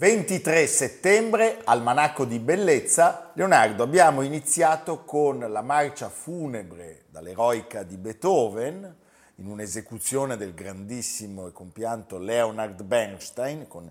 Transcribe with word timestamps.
23 0.00 0.68
settembre, 0.68 1.60
Almanacco 1.64 2.24
di 2.24 2.38
Bellezza. 2.38 3.32
Leonardo, 3.34 3.82
abbiamo 3.82 4.22
iniziato 4.22 5.02
con 5.02 5.40
la 5.40 5.60
marcia 5.60 6.08
funebre 6.08 7.06
dall'eroica 7.10 7.82
di 7.82 7.96
Beethoven, 7.96 8.96
in 9.34 9.46
un'esecuzione 9.48 10.36
del 10.36 10.54
grandissimo 10.54 11.48
e 11.48 11.52
compianto 11.52 12.16
Leonard 12.16 12.80
Bernstein 12.84 13.66
con 13.66 13.90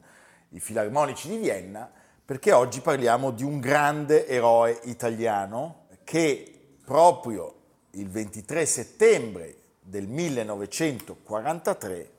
i 0.51 0.61
Filarmonici 0.61 1.27
di 1.27 1.39
Vienna, 1.39 1.91
perché 2.23 2.53
oggi 2.53 2.79
parliamo 2.79 3.31
di 3.31 3.43
un 3.43 3.59
grande 3.59 4.29
eroe 4.29 4.79
italiano 4.83 5.87
che 6.05 6.77
proprio 6.85 7.53
il 7.91 8.07
23 8.07 8.65
settembre 8.65 9.55
del 9.81 10.07
1943 10.07 12.11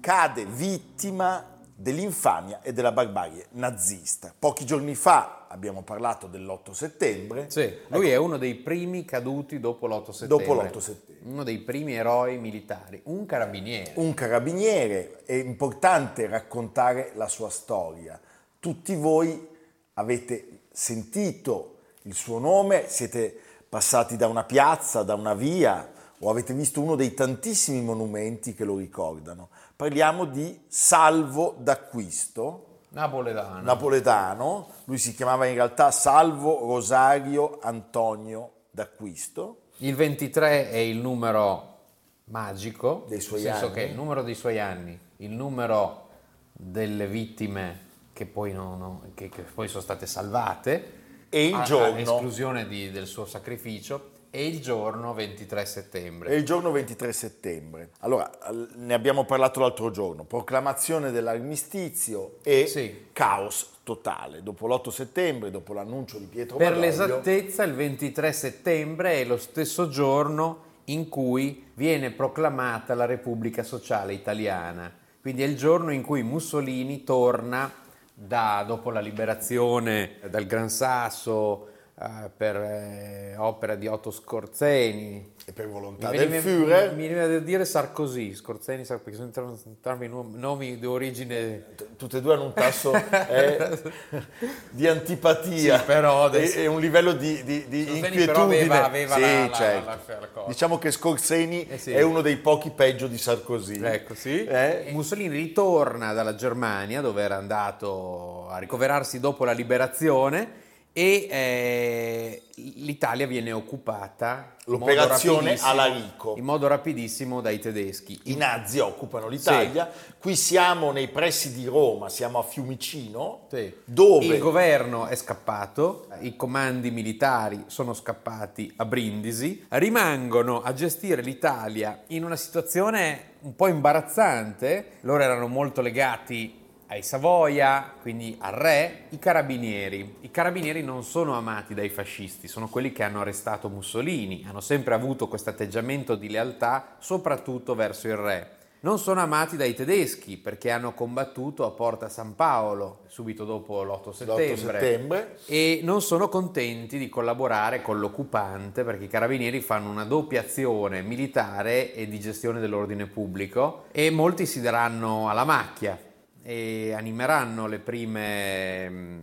cade 0.00 0.46
vittima 0.46 1.58
dell'infamia 1.80 2.60
e 2.60 2.74
della 2.74 2.92
barbarie 2.92 3.46
nazista. 3.52 4.34
Pochi 4.38 4.66
giorni 4.66 4.94
fa 4.94 5.46
abbiamo 5.48 5.80
parlato 5.82 6.26
dell'8 6.26 6.72
settembre. 6.72 7.46
Sì, 7.48 7.62
lui 7.88 8.08
ecco, 8.08 8.14
è 8.14 8.16
uno 8.16 8.36
dei 8.36 8.54
primi 8.54 9.06
caduti 9.06 9.58
dopo 9.58 9.86
l'8 9.86 10.10
settembre. 10.10 10.46
Dopo 10.46 10.60
l'8 10.60 10.78
settembre. 10.78 11.30
Uno 11.30 11.42
dei 11.42 11.58
primi 11.58 11.94
eroi 11.94 12.38
militari, 12.38 13.00
un 13.04 13.24
carabiniere. 13.24 13.92
Un 13.94 14.12
carabiniere, 14.12 15.22
è 15.24 15.32
importante 15.32 16.26
raccontare 16.26 17.12
la 17.14 17.28
sua 17.28 17.48
storia. 17.48 18.20
Tutti 18.58 18.94
voi 18.94 19.48
avete 19.94 20.60
sentito 20.70 21.76
il 22.02 22.14
suo 22.14 22.38
nome, 22.38 22.88
siete 22.88 23.34
passati 23.66 24.16
da 24.16 24.26
una 24.26 24.44
piazza, 24.44 25.02
da 25.02 25.14
una 25.14 25.34
via 25.34 25.92
o 26.22 26.28
avete 26.28 26.52
visto 26.52 26.82
uno 26.82 26.96
dei 26.96 27.14
tantissimi 27.14 27.80
monumenti 27.80 28.54
che 28.54 28.64
lo 28.64 28.76
ricordano 28.76 29.48
parliamo 29.80 30.26
di 30.26 30.64
Salvo 30.68 31.56
d'Acquisto. 31.58 32.80
Napoletano. 32.90 33.62
Napoletano. 33.62 34.68
Lui 34.84 34.98
si 34.98 35.14
chiamava 35.14 35.46
in 35.46 35.54
realtà 35.54 35.90
Salvo 35.90 36.66
Rosario 36.66 37.60
Antonio 37.62 38.66
d'Acquisto. 38.70 39.68
Il 39.78 39.94
23 39.94 40.70
è 40.70 40.76
il 40.76 40.98
numero 40.98 41.78
magico, 42.24 43.06
dei 43.08 43.20
suoi 43.20 43.40
nel 43.40 43.52
senso 43.52 43.66
anni. 43.68 43.74
che 43.74 43.82
il 43.84 43.94
numero 43.94 44.22
dei 44.22 44.34
suoi 44.34 44.60
anni, 44.60 45.00
il 45.16 45.30
numero 45.30 46.08
delle 46.52 47.06
vittime 47.06 47.88
che 48.12 48.26
poi, 48.26 48.52
non, 48.52 48.78
no, 48.78 49.02
che, 49.14 49.30
che 49.30 49.40
poi 49.44 49.66
sono 49.66 49.82
state 49.82 50.04
salvate, 50.04 50.98
e 51.30 51.46
il 51.46 51.62
giorno, 51.62 51.96
a 51.96 52.00
esclusione 52.00 52.68
di, 52.68 52.90
del 52.90 53.06
suo 53.06 53.24
sacrificio, 53.24 54.10
e 54.30 54.46
il 54.46 54.60
giorno 54.60 55.12
23 55.12 55.64
settembre. 55.66 56.30
E 56.30 56.36
il 56.36 56.44
giorno 56.44 56.70
23 56.70 57.12
settembre. 57.12 57.90
Allora, 58.00 58.30
ne 58.76 58.94
abbiamo 58.94 59.24
parlato 59.24 59.58
l'altro 59.58 59.90
giorno, 59.90 60.24
proclamazione 60.24 61.10
dell'armistizio 61.10 62.36
e 62.42 62.66
sì. 62.68 63.06
caos 63.12 63.78
totale. 63.82 64.42
Dopo 64.42 64.68
l'8 64.68 64.88
settembre, 64.90 65.50
dopo 65.50 65.72
l'annuncio 65.72 66.18
di 66.18 66.26
Pietro 66.26 66.56
Per 66.56 66.68
Badoglio, 66.68 66.86
l'esattezza 66.86 67.64
il 67.64 67.74
23 67.74 68.32
settembre 68.32 69.20
è 69.20 69.24
lo 69.24 69.36
stesso 69.36 69.88
giorno 69.88 70.68
in 70.84 71.08
cui 71.08 71.66
viene 71.74 72.12
proclamata 72.12 72.94
la 72.94 73.06
Repubblica 73.06 73.64
Sociale 73.64 74.12
Italiana. 74.12 74.92
Quindi 75.20 75.42
è 75.42 75.46
il 75.46 75.56
giorno 75.56 75.92
in 75.92 76.02
cui 76.02 76.22
Mussolini 76.22 77.02
torna 77.02 77.70
da, 78.14 78.64
dopo 78.66 78.90
la 78.90 79.00
liberazione 79.00 80.18
dal 80.28 80.46
Gran 80.46 80.70
Sasso, 80.70 81.69
Uh, 82.02 82.30
per 82.34 82.56
eh, 82.56 83.34
opera 83.36 83.74
di 83.74 83.86
Otto 83.86 84.10
Scorzeni. 84.10 85.34
E 85.44 85.52
per 85.52 85.68
volontà 85.68 86.08
mi 86.08 86.16
del 86.16 86.40
Führer. 86.40 86.94
Mi 86.94 87.06
viene 87.06 87.28
da 87.28 87.38
dire 87.40 87.66
Sarkozy, 87.66 88.34
Scorzeni, 88.34 88.86
perché 88.86 89.12
sono 89.12 89.58
entrambi 89.66 90.08
nomi 90.08 90.78
di 90.78 90.86
origine... 90.86 91.74
Tutte 91.98 92.16
e 92.16 92.20
due 92.22 92.32
hanno 92.32 92.44
un 92.44 92.52
tasso 92.54 92.94
eh, 92.94 93.78
di 94.70 94.88
antipatia 94.88 95.78
sì, 95.78 95.84
però 95.84 96.24
adesso... 96.24 96.58
e, 96.60 96.66
un 96.66 96.80
livello 96.80 97.12
di, 97.12 97.44
di, 97.44 97.66
di 97.68 97.98
inquietudine. 97.98 98.24
Però 98.24 98.42
aveva, 98.44 98.84
aveva 98.86 99.14
sì, 99.16 99.20
la, 99.20 99.50
certo. 99.52 99.84
la, 99.84 99.98
la, 100.06 100.28
la 100.34 100.44
Diciamo 100.46 100.78
che 100.78 100.90
Scorzeni 100.90 101.68
eh 101.68 101.76
sì. 101.76 101.92
è 101.92 102.00
uno 102.00 102.22
dei 102.22 102.38
pochi 102.38 102.70
peggio 102.70 103.08
di 103.08 103.18
Sarkozy. 103.18 103.78
Ecco, 103.78 104.14
sì. 104.14 104.42
Eh? 104.42 104.88
Mussolini 104.92 105.36
ritorna 105.36 106.14
dalla 106.14 106.34
Germania, 106.34 107.02
dove 107.02 107.20
era 107.20 107.36
andato 107.36 108.48
a 108.48 108.56
ricoverarsi 108.56 109.20
dopo 109.20 109.44
la 109.44 109.52
liberazione 109.52 110.59
e 110.92 111.28
eh, 111.30 112.42
l'Italia 112.56 113.26
viene 113.26 113.52
occupata 113.52 114.56
l'operazione 114.64 115.56
Alarico 115.60 116.34
in 116.36 116.44
modo 116.44 116.66
rapidissimo 116.66 117.40
dai 117.40 117.60
tedeschi 117.60 118.18
i 118.24 118.34
nazi 118.34 118.80
occupano 118.80 119.28
l'Italia 119.28 119.88
sì. 119.92 120.12
qui 120.18 120.34
siamo 120.34 120.90
nei 120.90 121.08
pressi 121.08 121.54
di 121.54 121.64
Roma 121.66 122.08
siamo 122.08 122.40
a 122.40 122.42
Fiumicino 122.42 123.46
sì. 123.50 123.72
dove 123.84 124.26
il 124.26 124.38
governo 124.38 125.06
è 125.06 125.14
scappato 125.14 126.08
i 126.20 126.34
comandi 126.34 126.90
militari 126.90 127.64
sono 127.68 127.94
scappati 127.94 128.72
a 128.76 128.84
Brindisi 128.84 129.66
rimangono 129.68 130.60
a 130.60 130.72
gestire 130.72 131.22
l'Italia 131.22 132.02
in 132.08 132.24
una 132.24 132.36
situazione 132.36 133.28
un 133.42 133.54
po' 133.54 133.68
imbarazzante 133.68 134.98
loro 135.02 135.22
erano 135.22 135.46
molto 135.46 135.80
legati 135.80 136.59
ai 136.90 137.02
Savoia, 137.04 137.94
quindi 138.00 138.36
al 138.40 138.52
re, 138.52 139.04
i 139.10 139.18
carabinieri. 139.20 140.16
I 140.22 140.30
carabinieri 140.32 140.82
non 140.82 141.04
sono 141.04 141.34
amati 141.34 141.72
dai 141.72 141.88
fascisti, 141.88 142.48
sono 142.48 142.68
quelli 142.68 142.90
che 142.90 143.04
hanno 143.04 143.20
arrestato 143.20 143.68
Mussolini, 143.68 144.44
hanno 144.48 144.60
sempre 144.60 144.94
avuto 144.94 145.28
questo 145.28 145.50
atteggiamento 145.50 146.16
di 146.16 146.28
lealtà, 146.28 146.96
soprattutto 146.98 147.76
verso 147.76 148.08
il 148.08 148.16
re. 148.16 148.50
Non 148.80 148.98
sono 148.98 149.20
amati 149.20 149.56
dai 149.56 149.74
tedeschi 149.74 150.36
perché 150.36 150.70
hanno 150.72 150.92
combattuto 150.92 151.64
a 151.64 151.70
Porta 151.70 152.08
San 152.08 152.34
Paolo 152.34 153.00
subito 153.06 153.44
dopo 153.44 153.84
l'8 153.84 154.10
settembre, 154.10 154.48
l'8 154.48 154.56
settembre, 154.56 155.38
e 155.46 155.80
non 155.84 156.02
sono 156.02 156.28
contenti 156.28 156.98
di 156.98 157.08
collaborare 157.08 157.82
con 157.82 158.00
l'occupante 158.00 158.82
perché 158.82 159.04
i 159.04 159.08
carabinieri 159.08 159.60
fanno 159.60 159.90
una 159.90 160.04
doppia 160.04 160.40
azione 160.40 161.02
militare 161.02 161.94
e 161.94 162.08
di 162.08 162.18
gestione 162.18 162.58
dell'ordine 162.58 163.06
pubblico 163.06 163.84
e 163.92 164.10
molti 164.10 164.46
si 164.46 164.60
daranno 164.60 165.28
alla 165.28 165.44
macchia 165.44 166.08
e 166.42 166.92
animeranno 166.92 167.66
le 167.66 167.78
prime, 167.78 168.88
mm, 168.88 169.18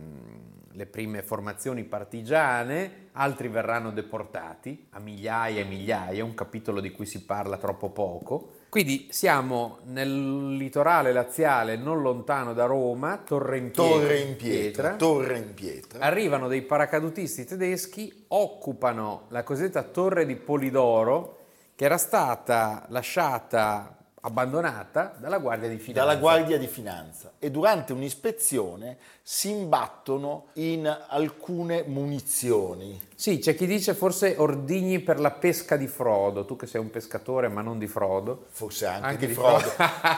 le 0.72 0.86
prime 0.86 1.22
formazioni 1.22 1.84
partigiane, 1.84 3.08
altri 3.12 3.48
verranno 3.48 3.90
deportati 3.90 4.86
a 4.90 5.00
migliaia 5.00 5.60
e 5.60 5.64
migliaia, 5.64 6.24
un 6.24 6.34
capitolo 6.34 6.80
di 6.80 6.92
cui 6.92 7.06
si 7.06 7.24
parla 7.24 7.56
troppo 7.56 7.90
poco, 7.90 8.52
Quindi 8.68 9.08
siamo 9.10 9.78
nel 9.86 10.56
litorale 10.56 11.10
laziale, 11.10 11.76
non 11.76 12.02
lontano 12.02 12.52
da 12.52 12.66
Roma, 12.66 13.16
Torre 13.16 13.56
in 13.56 13.70
Pietra. 13.70 13.94
Torre 13.94 14.18
in 14.18 14.36
pietra, 14.36 14.96
torre 14.96 15.38
in 15.38 15.54
pietra. 15.54 16.00
Arrivano 16.00 16.48
dei 16.48 16.60
paracadutisti 16.60 17.46
tedeschi, 17.46 18.26
occupano 18.28 19.24
la 19.28 19.42
cosiddetta 19.42 19.84
Torre 19.84 20.26
di 20.26 20.36
Polidoro, 20.36 21.38
che 21.74 21.86
era 21.86 21.96
stata 21.96 22.84
lasciata 22.88 23.97
abbandonata 24.20 25.14
dalla 25.18 25.38
Guardia 25.38 25.68
di 25.68 25.76
Finanza. 25.78 26.00
dalla 26.00 26.16
Guardia 26.16 26.58
di 26.58 26.66
Finanza 26.66 27.32
e 27.38 27.50
durante 27.50 27.92
un'ispezione 27.92 28.98
si 29.22 29.50
imbattono 29.50 30.46
in 30.54 30.86
alcune 31.08 31.84
munizioni. 31.86 33.00
Sì, 33.14 33.38
c'è 33.38 33.54
chi 33.54 33.66
dice 33.66 33.94
forse 33.94 34.34
ordigni 34.38 35.00
per 35.00 35.18
la 35.20 35.30
pesca 35.30 35.76
di 35.76 35.86
Frodo, 35.86 36.44
tu 36.44 36.56
che 36.56 36.66
sei 36.66 36.80
un 36.80 36.90
pescatore 36.90 37.48
ma 37.48 37.60
non 37.60 37.78
di 37.78 37.86
Frodo. 37.86 38.46
Forse 38.48 38.86
anche, 38.86 39.06
Anche 39.06 39.26
di 39.26 39.32
di 39.32 39.34
Frodo, 39.34 39.72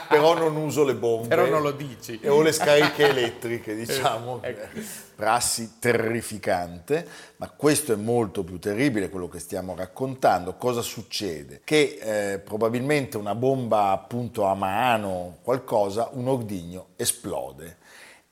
però 0.09 0.37
non 0.37 0.57
uso 0.57 0.85
le 0.85 0.95
bombe. 0.95 1.29
Però 1.29 1.47
non 1.47 1.63
lo 1.63 1.73
dici. 1.73 2.19
E 2.23 2.29
ho 2.29 2.43
le 2.43 2.53
scariche 2.53 3.09
elettriche, 3.09 3.75
diciamo. 3.77 4.41
Ecco. 4.43 4.79
Prassi 5.21 5.73
terrificante, 5.79 7.07
ma 7.37 7.51
questo 7.51 7.93
è 7.93 7.97
molto 7.97 8.43
più 8.43 8.59
terribile 8.59 9.11
quello 9.11 9.29
che 9.29 9.39
stiamo 9.39 9.75
raccontando. 9.75 10.55
Cosa 10.55 10.81
succede? 10.81 11.61
Che 11.63 11.99
eh, 12.33 12.39
probabilmente 12.39 13.19
una 13.19 13.35
bomba 13.35 13.91
appunto 13.91 14.45
a 14.45 14.55
mano, 14.55 15.37
qualcosa, 15.43 16.09
un 16.13 16.27
ordigno 16.27 16.87
esplode. 16.97 17.77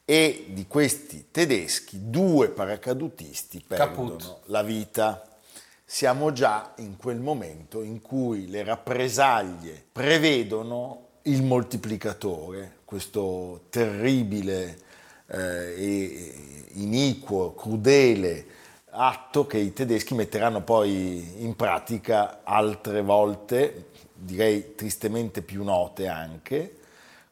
E 0.06 0.46
di 0.48 0.66
questi 0.66 1.26
tedeschi, 1.30 2.08
due 2.08 2.48
paracadutisti 2.48 3.62
perdono 3.68 4.16
Caput. 4.16 4.38
la 4.46 4.62
vita. 4.62 5.28
Siamo 5.84 6.32
già 6.32 6.72
in 6.76 6.96
quel 6.96 7.20
momento 7.20 7.82
in 7.82 8.00
cui 8.00 8.48
le 8.48 8.64
rappresaglie 8.64 9.84
prevedono 9.92 11.08
il 11.24 11.42
moltiplicatore, 11.42 12.78
questo 12.86 13.64
terribile 13.68 14.86
e 15.28 16.34
iniquo, 16.74 17.54
crudele 17.54 18.46
atto 18.90 19.46
che 19.46 19.58
i 19.58 19.72
tedeschi 19.72 20.14
metteranno 20.14 20.62
poi 20.62 21.42
in 21.42 21.54
pratica 21.54 22.40
altre 22.42 23.02
volte, 23.02 23.86
direi 24.12 24.74
tristemente 24.74 25.42
più 25.42 25.62
note 25.62 26.08
anche. 26.08 26.74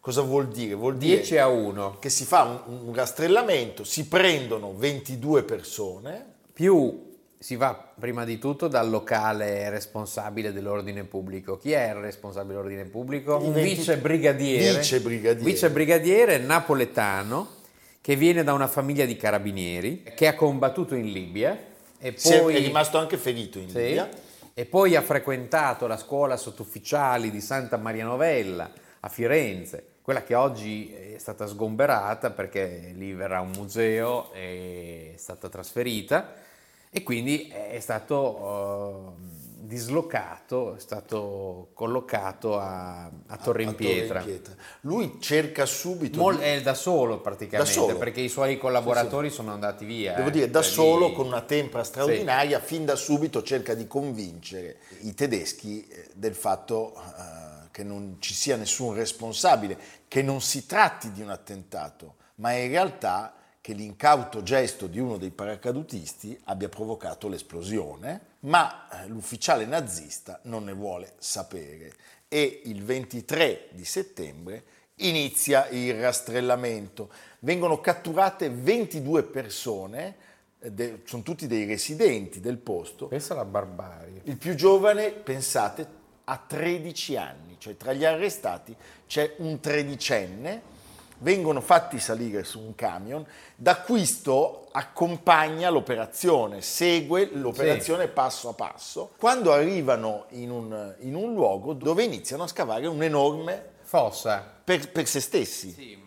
Cosa 0.01 0.21
vuol 0.21 0.49
dire? 0.49 0.75
Vuol 0.75 0.97
dire 0.97 1.17
10 1.17 1.39
a 1.39 1.49
1, 1.49 1.97
che 1.99 2.11
si 2.11 2.25
fa 2.25 2.63
un, 2.67 2.87
un 2.87 2.95
rastrellamento, 2.95 3.83
si 3.83 4.07
prendono 4.07 4.75
22 4.77 5.43
persone, 5.43 6.25
più 6.53 7.05
si 7.39 7.57
va 7.57 7.93
prima 7.99 8.25
di 8.25 8.39
tutto 8.39 8.69
dal 8.69 8.89
locale 8.89 9.69
responsabile 9.69 10.53
dell'ordine 10.53 11.03
pubblico. 11.05 11.59
Chi 11.59 11.73
è 11.73 11.89
il 11.89 11.95
responsabile 11.97 12.55
dell'ordine 12.55 12.85
pubblico? 12.85 13.37
Un 13.37 13.53
20 13.53 13.75
vice 13.75 13.97
brigadiere. 13.99 14.79
Vice 14.79 15.01
brigadiere. 15.01 15.45
Vice 15.45 15.71
brigadiere 15.71 16.39
napoletano 16.39 17.56
che 18.07 18.15
viene 18.15 18.45
da 18.45 18.53
una 18.53 18.69
famiglia 18.69 19.05
di 19.05 19.17
carabinieri 19.17 20.05
che 20.15 20.29
ha 20.29 20.37
combattuto 20.37 20.95
in 20.95 21.11
Libia 21.11 21.59
e 21.99 22.13
poi 22.13 22.55
è 22.55 22.61
rimasto 22.61 22.99
anche 22.99 23.17
ferito 23.17 23.59
in 23.59 23.69
Sì. 23.69 23.79
Libia. 23.79 24.09
E 24.55 24.65
poi 24.65 24.95
ha 24.95 25.03
frequentato 25.03 25.89
la 25.89 25.97
scuola 25.97 26.37
sottufficiali 26.37 27.33
di 27.33 27.41
Santa 27.41 27.79
Maria 27.79 28.05
Novella 28.05 28.71
a 29.01 29.09
Firenze, 29.09 29.95
quella 30.03 30.23
che 30.23 30.37
oggi 30.37 30.93
è 30.93 31.19
stata 31.19 31.49
sgomberata 31.49 32.31
perché 32.31 32.93
lì 32.95 33.13
verrà 33.13 33.41
un 33.41 33.51
museo, 33.57 34.31
è 34.31 35.15
stata 35.17 35.49
trasferita 35.49 36.33
e 36.89 37.03
quindi 37.03 37.49
è 37.49 37.81
stato 37.81 39.17
eh, 39.19 39.46
dislocato, 39.59 40.77
è 40.77 40.79
stato 40.81 41.71
collocato 41.73 42.59
a, 42.59 43.11
a 43.27 43.37
Torre 43.39 43.63
in 43.63 43.75
Pietra. 43.75 44.25
Lui 44.83 45.17
cerca 45.21 45.65
subito, 45.67 46.19
Mol- 46.19 46.37
di- 46.37 46.43
è 46.45 46.61
da 46.63 46.75
solo 46.75 47.21
praticamente, 47.21 47.73
Da 47.73 47.79
solo. 47.81 47.97
perché 47.97 48.21
i 48.21 48.29
suoi 48.29 48.59
collaboratori 48.59 49.31
sono 49.31 49.53
andati 49.53 49.85
via. 49.85 50.15
devo 50.15 50.29
eh. 50.29 50.33
dire, 50.33 50.51
da 50.51 50.61
Cioè, 50.63 50.71
solo, 50.73 51.09
lì- 51.09 51.15
con 51.15 51.27
una 51.27 51.41
tempra 51.41 51.83
straordinaria, 51.85 52.61
fin 52.61 52.85
da 52.85 52.97
subito 52.97 53.43
cerca 53.43 53.75
di 53.75 53.87
convincere 53.87 54.77
i 55.01 55.15
tedeschi 55.15 55.87
eh, 55.89 56.09
del 56.15 56.35
fatto 56.35 56.95
eh, 56.95 57.69
che 57.71 57.83
non 57.83 58.17
ci 58.21 58.35
sia 58.35 58.57
nessun 58.57 58.95
responsabile, 58.95 59.79
che 60.09 60.23
non 60.23 60.41
si 60.41 60.67
tratti 60.67 61.13
di 61.13 61.23
un 61.23 61.31
attentato, 61.31 62.17
ma 62.37 62.53
in 62.53 62.69
realtà 62.69 63.35
che 63.67 63.73
l'incauto 63.73 64.45
gesto 64.45 64.87
di 64.87 65.01
uno 65.01 65.17
dei 65.17 65.31
paracadutisti 65.31 66.39
abbia 66.45 66.69
provocato 66.69 67.27
l'esplosione, 67.27 68.21
ma 68.43 68.87
eh, 68.89 69.09
l'ufficiale 69.09 69.65
nazista 69.67 70.39
non 70.45 70.63
ne 70.63 70.73
vuole 70.73 71.15
sapere 71.19 71.93
e 72.29 72.61
il 72.67 72.85
23 72.85 73.71
di 73.73 73.85
settembre 73.85 74.63
inizia 74.99 75.67
il 75.71 75.95
rastrellamento. 76.01 77.11
Vengono 77.41 77.81
catturate 77.81 78.51
22 78.51 79.25
persone, 79.25 80.15
eh, 80.61 80.71
de- 80.71 81.01
sono 81.05 81.25
tutti 81.25 81.49
dei 81.49 81.65
residenti 81.65 82.39
del 82.39 82.59
posto, 82.59 83.09
Pensa 83.09 83.33
alla 83.33 83.45
barbarie. 83.45 84.21
il 84.27 84.37
più 84.37 84.55
giovane, 84.55 85.11
pensate, 85.11 85.89
ha 86.23 86.39
13 86.39 87.17
anni, 87.17 87.57
cioè 87.59 87.77
tra 87.77 87.93
gli 87.93 88.05
arrestati 88.05 88.77
c'è 89.09 89.35
un 89.39 89.59
tredicenne, 89.59 90.75
vengono 91.19 91.61
fatti 91.61 91.99
salire 91.99 92.45
su 92.45 92.61
un 92.61 92.75
camion, 92.75 93.27
da 93.55 93.81
questo 93.81 94.69
accompagna 94.73 95.71
l'operazione, 95.71 96.61
segue 96.61 97.31
l'operazione 97.33 98.09
passo 98.09 98.51
a 98.51 98.53
passo, 98.53 99.13
quando 99.19 99.53
arrivano 99.53 100.27
in 100.31 100.51
un, 100.51 100.95
in 101.01 101.15
un 101.15 101.33
luogo 101.33 101.73
dove 101.73 102.05
iniziano 102.05 102.43
a 102.43 102.47
scavare 102.47 102.87
un'enorme 102.87 103.71
Fossa. 103.83 104.45
per, 104.63 104.91
per 104.91 105.07
se 105.07 105.21
stessi, 105.21 106.03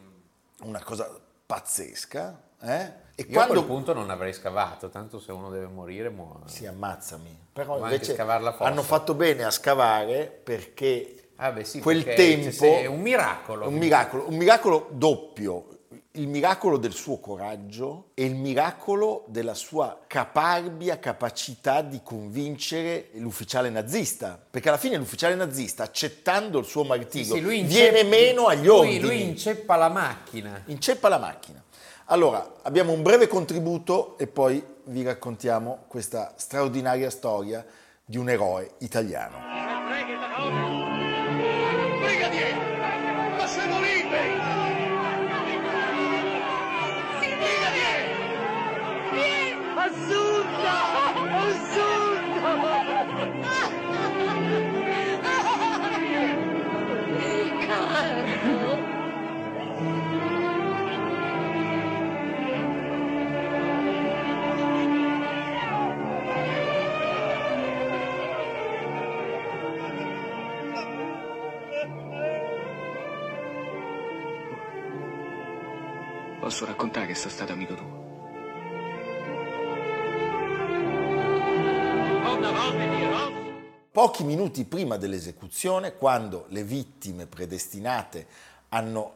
una 0.62 0.84
cosa 0.84 1.10
pazzesca, 1.46 2.42
eh? 2.62 3.08
E 3.20 3.26
Io 3.28 3.42
a 3.42 3.44
quel 3.48 3.58
quando 3.58 3.66
punto 3.66 3.94
non 3.94 4.10
avrei 4.10 4.32
scavato, 4.32 4.88
tanto 4.88 5.20
se 5.20 5.34
uno 5.34 5.50
deve 5.50 5.68
morire 5.68 6.10
muore. 6.10 6.44
Sì, 6.46 6.66
ammazzami. 6.66 7.48
Però 7.52 7.78
Ma 7.78 7.92
invece 7.92 8.14
scavare 8.14 8.42
la 8.42 8.54
fossa. 8.54 8.64
hanno 8.64 8.82
fatto 8.82 9.14
bene 9.14 9.44
a 9.44 9.52
scavare 9.52 10.26
perché 10.26 11.19
Ah 11.42 11.52
beh 11.54 11.64
sì, 11.64 11.80
quel 11.80 12.04
tempo 12.04 12.66
è 12.66 12.86
un 12.86 13.00
miracolo. 13.00 13.68
un 13.68 13.76
miracolo, 13.76 14.26
un 14.28 14.36
miracolo 14.36 14.90
doppio. 14.92 15.68
Il 16.14 16.28
miracolo 16.28 16.78
del 16.78 16.92
suo 16.92 17.20
coraggio 17.20 18.10
e 18.14 18.26
il 18.26 18.36
miracolo 18.36 19.24
della 19.28 19.54
sua 19.54 20.02
caparbia 20.06 21.00
capacità 21.00 21.82
di 21.82 22.02
convincere 22.04 23.12
l'ufficiale 23.14 23.70
nazista, 23.70 24.38
perché 24.50 24.68
alla 24.68 24.78
fine 24.78 24.98
l'ufficiale 24.98 25.36
nazista, 25.36 25.84
accettando 25.84 26.60
il 26.60 26.66
suo 26.66 26.84
martirio, 26.84 27.36
Sì, 27.36 27.40
lui 27.42 27.62
viene 27.62 28.04
meno 28.04 28.48
agli 28.48 28.66
lui- 28.66 28.78
ordini. 28.80 29.00
Lui 29.00 29.22
inceppa 29.22 29.78
la 29.78 29.88
macchina. 29.88 30.64
Inceppa 30.66 31.08
la 31.08 31.20
macchina. 31.20 31.64
Allora, 32.06 32.56
abbiamo 32.64 32.92
un 32.92 33.02
breve 33.02 33.28
contributo 33.28 34.18
e 34.18 34.28
poi 34.28 34.62
vi 34.86 35.04
raccontiamo 35.04 35.86
questa 35.88 36.34
straordinaria 36.36 37.10
storia 37.12 37.66
di 38.04 38.18
un 38.18 38.30
eroe 38.30 38.72
italiano. 38.80 40.89
Posso 76.59 76.71
raccontare 76.73 77.06
che 77.07 77.16
sono 77.16 77.31
stato 77.31 77.54
amico 77.54 77.73
tuo? 77.73 78.07
Pochi 83.89 84.25
minuti 84.25 84.66
prima 84.66 84.97
dell'esecuzione, 84.97 85.95
quando 85.95 86.47
le 86.49 86.66
vittime 86.66 87.28
predestinate 87.28 88.28
hanno 88.69 89.13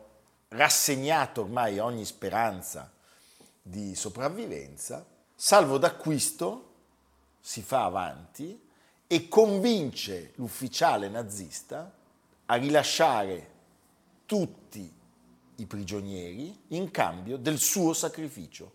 rassegnato 0.47 1.41
ormai 1.41 1.79
ogni 1.79 2.05
speranza 2.05 2.89
di 3.61 3.93
sopravvivenza, 3.93 5.05
Salvo 5.35 5.77
d'Acquisto 5.77 6.71
si 7.41 7.61
fa 7.61 7.83
avanti 7.83 8.57
e 9.05 9.27
convince 9.27 10.31
l'ufficiale 10.35 11.09
nazista 11.09 11.91
a 12.45 12.55
rilasciare 12.55 13.49
tutti 14.25 15.01
i 15.63 15.65
prigionieri 15.65 16.55
in 16.69 16.91
cambio 16.91 17.37
del 17.37 17.57
suo 17.57 17.93
sacrificio. 17.93 18.71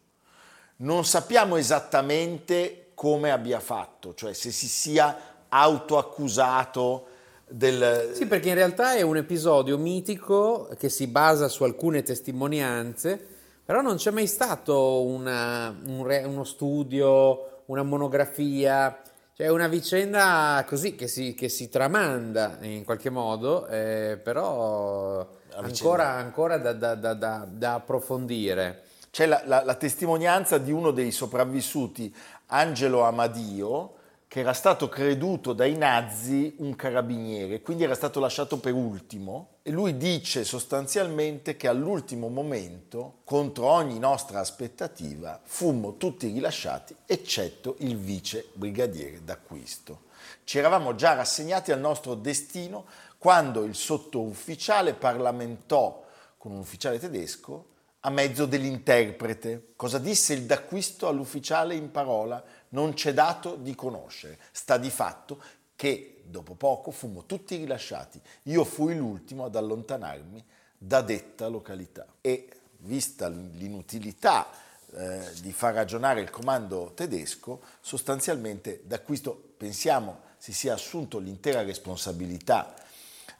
Non 0.76 1.04
sappiamo 1.04 1.57
esattamente 1.57 2.90
come 2.95 3.30
abbia 3.30 3.61
fatto, 3.61 4.14
cioè 4.14 4.33
se 4.33 4.50
si 4.50 4.66
sia 4.66 5.16
autoaccusato 5.49 7.07
del... 7.47 8.11
Sì, 8.14 8.26
perché 8.26 8.49
in 8.49 8.54
realtà 8.54 8.95
è 8.95 9.02
un 9.02 9.16
episodio 9.16 9.78
mitico 9.78 10.68
che 10.78 10.88
si 10.88 11.07
basa 11.07 11.49
su 11.49 11.64
alcune 11.64 12.02
testimonianze, 12.02 13.25
però 13.64 13.80
non 13.80 13.97
c'è 13.97 14.11
mai 14.11 14.26
stato 14.26 15.02
una- 15.02 15.76
un 15.87 16.04
re- 16.04 16.25
uno 16.25 16.45
studio, 16.45 17.62
una 17.66 17.83
monografia, 17.83 19.00
cioè 19.35 19.49
una 19.49 19.68
vicenda 19.68 20.64
così 20.66 20.95
che 20.95 21.07
si, 21.07 21.35
che 21.35 21.49
si 21.49 21.68
tramanda 21.68 22.59
in 22.62 22.85
qualche 22.85 23.11
modo, 23.11 23.66
eh, 23.66 24.18
però. 24.23 25.38
Ancora, 25.67 26.09
ancora 26.11 26.59
da, 26.59 26.73
da- 26.73 26.95
da- 26.95 27.15
da- 27.15 27.47
da 27.50 27.75
approfondire. 27.75 28.83
C'è 29.11 29.27
la, 29.27 29.43
la- 29.47 29.65
la 29.65 29.75
testimonianza 29.75 30.59
di 30.59 30.71
uno 30.71 30.91
dei 30.91 31.11
sopravvissuti, 31.11 32.15
Angelo 32.47 33.03
Amadio, 33.03 33.95
che 34.29 34.41
era 34.41 34.53
stato 34.53 34.91
creduto 34.91 35.55
dai 35.55 35.75
nazi 35.75 36.55
un 36.59 36.77
carabiniere, 36.77 37.62
quindi 37.62 37.85
era 37.85 37.95
stato 37.95 38.21
lasciato 38.21 38.59
per 38.59 38.75
ultimo 38.75 39.49
e 39.62 39.71
lui 39.71 39.97
dice 39.97 40.45
sostanzialmente 40.45 41.57
che 41.57 41.67
all'ultimo 41.67 42.29
momento, 42.29 43.21
contro 43.25 43.65
ogni 43.67 43.99
nostra 43.99 44.41
aspettativa, 44.41 45.41
fummo 45.43 45.97
tutti 45.97 46.31
rilasciati, 46.31 46.95
eccetto 47.07 47.77
il 47.79 47.97
vice 47.97 48.49
brigadiere 48.53 49.25
d'acquisto. 49.25 50.03
Ci 50.45 50.59
eravamo 50.59 50.95
già 50.95 51.15
rassegnati 51.15 51.73
al 51.73 51.81
nostro 51.81 52.15
destino 52.15 52.85
quando 53.18 53.64
il 53.64 53.75
sottufficiale 53.75 54.94
parlamentò 54.94 56.06
con 56.38 56.52
un 56.52 56.58
ufficiale 56.58 57.00
tedesco 57.00 57.66
a 58.00 58.10
mezzo 58.10 58.46
dell'interprete. 58.46 59.72
Cosa 59.75 59.98
disse 59.98 60.34
il 60.34 60.44
d'acquisto 60.44 61.08
all'ufficiale 61.08 61.75
in 61.75 61.90
parola? 61.90 62.42
Non 62.70 62.94
c'è 62.94 63.12
dato 63.12 63.56
di 63.56 63.75
conoscere. 63.75 64.38
Sta 64.52 64.78
di 64.78 64.88
fatto 64.88 65.42
che 65.75 66.22
dopo 66.25 66.54
poco 66.54 66.92
fummo 66.92 67.25
tutti 67.25 67.56
rilasciati. 67.56 68.20
Io 68.44 68.64
fui 68.64 68.96
l'ultimo 68.96 69.44
ad 69.44 69.56
allontanarmi 69.56 70.44
da 70.78 71.02
detta 71.02 71.48
località. 71.48 72.06
E 72.20 72.48
vista 72.78 73.28
l'inutilità 73.28 74.48
eh, 74.92 75.20
di 75.40 75.52
far 75.52 75.75
ragionare 75.75 76.20
il 76.20 76.30
comando 76.30 76.92
tedesco, 76.94 77.62
sostanzialmente 77.80 78.82
d'acquisto 78.84 79.54
pensiamo 79.56 80.26
si 80.38 80.52
sia 80.52 80.75
assunto 80.75 81.18
l'intera 81.18 81.62
responsabilità 81.62 82.75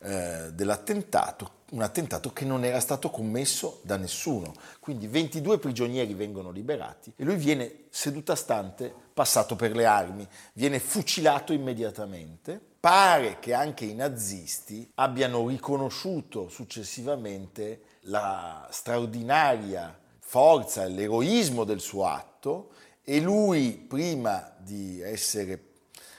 eh, 0.01 0.51
dell'attentato, 0.53 1.51
un 1.71 1.83
attentato 1.83 2.33
che 2.33 2.45
non 2.45 2.65
era 2.65 2.81
stato 2.81 3.11
commesso 3.11 3.81
da 3.83 3.97
nessuno. 3.97 4.55
Quindi 4.81 5.07
22 5.07 5.59
prigionieri 5.59 6.15
vengono 6.15 6.51
liberati 6.51 7.13
e 7.17 7.25
lui 7.25 7.37
viene 7.37 7.85
seduta 7.91 8.35
stante, 8.35 8.95
passato 9.13 9.57
per 9.57 9.75
le 9.75 9.85
armi, 9.85 10.27
viene 10.55 10.79
fucilato 10.79 11.53
immediatamente. 11.53 12.61
Pare 12.81 13.39
che 13.41 13.55
anche 13.55 13.85
i 13.85 13.95
nazisti 13.95 14.89
abbiano 14.95 15.47
riconosciuto 15.49 16.49
successivamente 16.49 17.83
la 18.03 18.67
straordinaria 18.71 19.99
forza 20.21 20.85
e 20.85 20.89
l'eroismo 20.91 21.65
del 21.65 21.81
suo 21.81 22.07
atto 22.07 22.71
e 23.03 23.21
lui, 23.21 23.73
prima 23.73 24.55
di 24.59 25.01
essere 25.01 25.59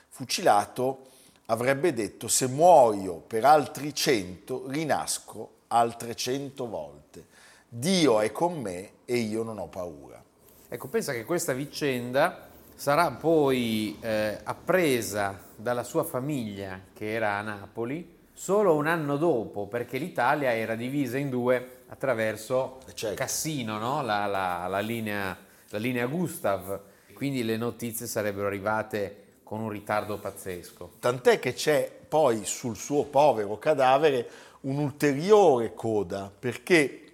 fucilato, 0.07 1.07
avrebbe 1.51 1.93
detto 1.93 2.27
se 2.27 2.47
muoio 2.47 3.15
per 3.15 3.43
altri 3.45 3.93
cento, 3.93 4.65
rinasco 4.67 5.51
altre 5.67 6.15
cento 6.15 6.67
volte. 6.67 7.25
Dio 7.67 8.19
è 8.19 8.31
con 8.31 8.59
me 8.59 8.91
e 9.05 9.17
io 9.17 9.43
non 9.43 9.57
ho 9.59 9.67
paura. 9.67 10.23
Ecco, 10.67 10.87
pensa 10.87 11.11
che 11.11 11.25
questa 11.25 11.53
vicenda 11.53 12.47
sarà 12.75 13.11
poi 13.11 13.97
eh, 13.99 14.39
appresa 14.43 15.39
dalla 15.55 15.83
sua 15.83 16.03
famiglia, 16.03 16.79
che 16.93 17.13
era 17.13 17.37
a 17.37 17.41
Napoli, 17.41 18.17
solo 18.33 18.75
un 18.75 18.87
anno 18.87 19.17
dopo, 19.17 19.65
perché 19.65 19.97
l'Italia 19.97 20.53
era 20.53 20.75
divisa 20.75 21.17
in 21.17 21.29
due 21.29 21.81
attraverso 21.87 22.79
Eh, 22.87 22.93
certo. 22.93 23.15
Cassino, 23.15 23.79
no? 23.79 24.03
la, 24.03 24.27
la- 24.27 24.67
la 24.67 24.79
linea, 24.79 25.35
la 25.69 25.77
linea 25.79 26.05
Gustav. 26.05 26.79
Quindi 27.13 27.43
le 27.43 27.57
notizie 27.57 28.05
sarebbero 28.05 28.47
arrivate 28.47 29.23
con 29.49 29.61
un 29.61 29.69
ritardo 29.69 30.19
pazzesco. 30.19 30.97
Tant'è 30.99 31.39
che 31.39 31.53
c'è 31.53 31.91
poi 32.07 32.45
sul 32.45 32.77
suo 32.77 33.05
povero 33.05 33.57
cadavere 33.57 34.29
un'ulteriore 34.61 35.73
coda, 35.73 36.31
perché 36.37 37.13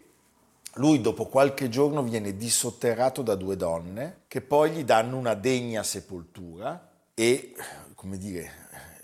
lui 0.73 0.99
dopo 0.99 1.27
qualche 1.27 1.69
giorno 1.69 2.03
viene 2.03 2.35
dissotterrato 2.35 3.21
da 3.21 3.35
due 3.35 3.55
donne 3.55 4.23
che 4.27 4.41
poi 4.41 4.71
gli 4.71 4.83
danno 4.83 5.15
una 5.15 5.33
degna 5.33 5.81
sepoltura 5.81 6.89
e, 7.13 7.55
come 7.95 8.17
dire, 8.17 8.51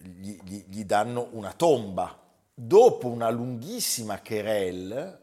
gli, 0.02 0.38
gli- 0.44 0.66
gli 0.68 0.84
danno 0.84 1.30
una 1.32 1.54
tomba. 1.54 2.20
Dopo 2.54 3.08
una 3.08 3.30
lunghissima 3.30 4.20
querelle, 4.20 5.20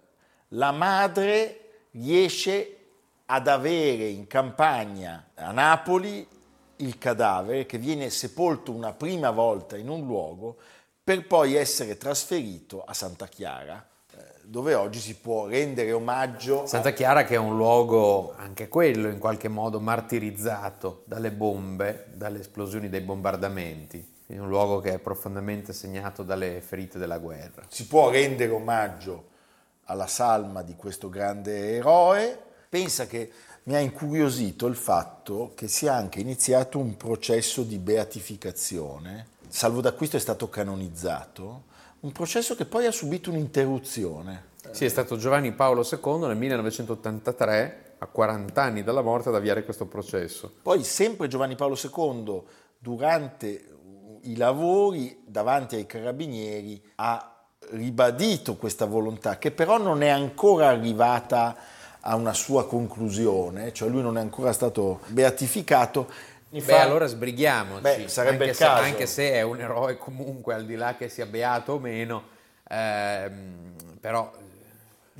la 0.52 0.72
madre 0.72 1.88
riesce 1.90 2.76
ad 3.26 3.48
avere 3.48 4.06
in 4.06 4.26
campagna 4.26 5.28
a 5.34 5.52
Napoli 5.52 6.26
il 6.78 6.98
cadavere 6.98 7.66
che 7.66 7.78
viene 7.78 8.10
sepolto 8.10 8.72
una 8.72 8.92
prima 8.92 9.30
volta 9.30 9.76
in 9.76 9.88
un 9.88 10.06
luogo 10.06 10.56
per 11.02 11.26
poi 11.26 11.54
essere 11.54 11.96
trasferito 11.96 12.84
a 12.84 12.92
Santa 12.92 13.26
Chiara, 13.26 13.82
eh, 14.12 14.16
dove 14.42 14.74
oggi 14.74 14.98
si 14.98 15.14
può 15.14 15.46
rendere 15.46 15.92
omaggio 15.92 16.66
Santa 16.66 16.92
Chiara 16.92 17.24
che 17.24 17.34
è 17.34 17.38
un 17.38 17.56
luogo, 17.56 18.34
anche 18.36 18.68
quello 18.68 19.08
in 19.08 19.18
qualche 19.18 19.48
modo 19.48 19.80
martirizzato 19.80 21.02
dalle 21.06 21.30
bombe, 21.30 22.08
dalle 22.12 22.40
esplosioni 22.40 22.90
dei 22.90 23.00
bombardamenti, 23.00 24.16
Quindi 24.26 24.44
un 24.44 24.50
luogo 24.50 24.80
che 24.80 24.92
è 24.92 24.98
profondamente 24.98 25.72
segnato 25.72 26.22
dalle 26.22 26.60
ferite 26.60 26.98
della 26.98 27.18
guerra. 27.18 27.62
si 27.68 27.86
può 27.86 28.10
rendere 28.10 28.52
omaggio 28.52 29.28
alla 29.84 30.06
salma 30.06 30.62
di 30.62 30.76
questo 30.76 31.08
grande 31.08 31.76
eroe. 31.76 32.38
Pensa 32.68 33.06
che 33.06 33.30
mi 33.68 33.74
ha 33.74 33.80
incuriosito 33.80 34.66
il 34.66 34.76
fatto 34.76 35.52
che 35.54 35.68
sia 35.68 35.94
anche 35.94 36.20
iniziato 36.20 36.78
un 36.78 36.96
processo 36.96 37.62
di 37.62 37.76
beatificazione. 37.76 39.26
Salvo 39.46 39.82
d'acquisto 39.82 40.16
è 40.16 40.20
stato 40.20 40.48
canonizzato, 40.48 41.64
un 42.00 42.10
processo 42.12 42.54
che 42.54 42.64
poi 42.64 42.86
ha 42.86 42.90
subito 42.90 43.28
un'interruzione. 43.28 44.46
Sì, 44.70 44.86
è 44.86 44.88
stato 44.88 45.18
Giovanni 45.18 45.52
Paolo 45.52 45.86
II 45.86 46.26
nel 46.28 46.36
1983, 46.38 47.96
a 47.98 48.06
40 48.06 48.62
anni 48.62 48.82
dalla 48.82 49.02
morte, 49.02 49.28
ad 49.28 49.34
avviare 49.34 49.64
questo 49.64 49.84
processo. 49.84 50.50
Poi 50.62 50.82
sempre 50.82 51.28
Giovanni 51.28 51.54
Paolo 51.54 51.76
II, 51.76 52.42
durante 52.78 53.68
i 54.22 54.36
lavori 54.36 55.24
davanti 55.26 55.76
ai 55.76 55.84
carabinieri, 55.84 56.82
ha 56.94 57.36
ribadito 57.72 58.56
questa 58.56 58.86
volontà, 58.86 59.36
che 59.36 59.50
però 59.50 59.76
non 59.76 60.00
è 60.00 60.08
ancora 60.08 60.68
arrivata 60.68 61.54
a 62.08 62.14
una 62.14 62.32
sua 62.32 62.66
conclusione, 62.66 63.72
cioè 63.74 63.88
lui 63.90 64.00
non 64.00 64.16
è 64.16 64.20
ancora 64.20 64.52
stato 64.52 65.00
beatificato. 65.08 66.08
Mi 66.50 66.62
Beh, 66.62 66.80
allora 66.80 67.06
sbrighiamoci, 67.06 67.82
Beh, 67.82 68.08
sarebbe 68.08 68.44
anche, 68.44 68.50
il 68.50 68.54
se, 68.54 68.64
caso. 68.64 68.82
anche 68.82 69.06
se 69.06 69.32
è 69.32 69.42
un 69.42 69.60
eroe 69.60 69.98
comunque, 69.98 70.54
al 70.54 70.64
di 70.64 70.74
là 70.74 70.96
che 70.96 71.10
sia 71.10 71.26
beato 71.26 71.74
o 71.74 71.78
meno, 71.78 72.22
ehm, 72.70 73.74
però 74.00 74.32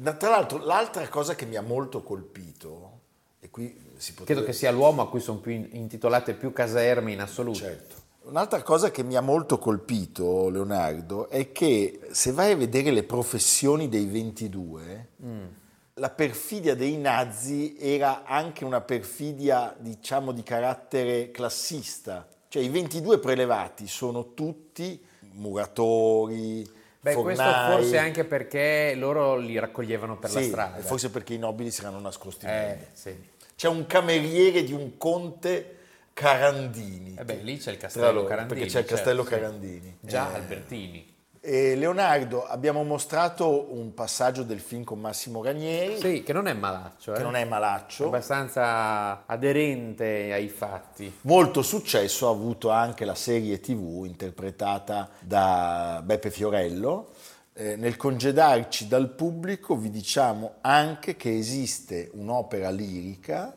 Tra 0.01 0.31
l'altro, 0.31 0.59
l'altra 0.65 1.07
cosa 1.09 1.35
che 1.35 1.45
mi 1.45 1.57
ha 1.57 1.61
molto 1.61 2.03
colpito, 2.03 3.01
e 3.41 3.51
qui 3.51 3.67
si 3.97 4.13
potrebbe... 4.13 4.33
credo 4.33 4.47
che 4.47 4.53
sia 4.57 4.71
l'uomo 4.71 5.03
a 5.03 5.11
cui 5.11 5.21
sono 5.21 5.41
più 5.41 5.53
in- 5.53 5.69
intitolate 5.73 6.33
più 6.33 6.55
caserme 6.55 7.13
in 7.13 7.21
assoluto. 7.21 7.59
Certo. 7.59 7.97
Un'altra 8.23 8.63
cosa 8.63 8.91
che 8.91 9.03
mi 9.03 9.15
ha 9.17 9.21
molto 9.21 9.59
colpito, 9.59 10.49
Leonardo, 10.49 11.29
è 11.29 11.53
che 11.53 12.01
se 12.13 12.33
vai 12.33 12.53
a 12.53 12.57
vedere 12.57 12.91
le 12.93 13.03
professioni 13.03 13.89
dei 13.91 14.07
22, 14.07 15.09
la 15.99 16.11
perfidia 16.11 16.75
dei 16.75 16.97
nazi 16.97 17.77
era 17.79 18.25
anche 18.25 18.65
una 18.65 18.81
perfidia, 18.81 19.75
diciamo, 19.79 20.33
di 20.33 20.43
carattere 20.43 21.31
classista. 21.31 22.27
Cioè 22.49 22.63
i 22.63 22.69
22 22.69 23.19
prelevati 23.19 23.87
sono 23.87 24.33
tutti 24.35 25.05
muratori, 25.33 26.63
Beh, 27.01 27.15
questo 27.15 27.43
fornai. 27.45 27.73
forse 27.77 27.99
anche 27.99 28.25
perché 28.25 28.95
loro 28.97 29.37
li 29.37 29.59
raccoglievano 29.59 30.17
per 30.19 30.33
la 30.33 30.41
Sì, 30.41 30.49
strada. 30.49 30.77
e 30.79 30.83
forse 30.83 31.11
perché 31.11 31.35
i 31.35 31.39
nobili 31.39 31.71
si 31.71 31.81
erano 31.81 32.01
nascosti 32.01 32.47
Eh, 32.47 32.87
sì. 32.93 33.15
C'è 33.55 33.69
un 33.69 33.87
cameriere 33.87 34.63
di 34.65 34.73
un 34.73 34.97
conte 34.97 35.75
Carandini. 36.13 37.17
Eh 37.19 37.25
beh, 37.25 37.35
lì 37.43 37.59
c'è 37.59 37.71
il 37.73 37.77
castello 37.77 38.11
loro, 38.13 38.27
Carandini. 38.27 38.59
Perché 38.61 38.73
c'è 38.73 38.81
il 38.81 38.87
certo, 38.87 38.95
castello 38.95 39.23
sì. 39.25 39.29
Carandini. 39.31 39.97
Già 40.01 40.33
Eh, 40.33 40.35
Albertini. 40.37 41.15
E 41.41 41.75
Leonardo, 41.77 42.45
abbiamo 42.45 42.83
mostrato 42.83 43.73
un 43.75 43.95
passaggio 43.95 44.43
del 44.43 44.61
film 44.61 44.85
con 44.85 44.99
Massimo 45.01 45.43
Ranieri, 45.43 45.99
Sì, 45.99 46.23
che 46.23 46.33
non 46.33 46.47
è 46.47 46.53
malaccio, 46.53 47.13
eh. 47.15 47.17
che 47.17 47.23
non 47.23 47.37
è 47.37 47.43
È 47.43 47.45
malaccio. 47.45 48.07
abbastanza 48.07 49.25
aderente 49.27 50.33
ai 50.33 50.49
fatti. 50.49 51.13
Molto 51.23 51.63
successo 51.63 52.29
ha 52.29 52.31
avuto 52.33 52.71
anche 52.71 53.05
la 53.05 53.15
serie 53.15 53.61
TV 53.61 54.05
interpretata 54.07 55.09
da 55.21 56.01
Beppe 56.05 56.31
Fiorello. 56.31 57.11
Eh, 57.55 57.75
nel 57.77 57.97
congedarci 57.97 58.87
dal 58.87 59.11
pubblico 59.11 59.77
vi 59.77 59.91
diciamo 59.91 60.55
anche 60.61 61.17
che 61.17 61.37
esiste 61.37 62.09
un'opera 62.15 62.71
lirica 62.71 63.53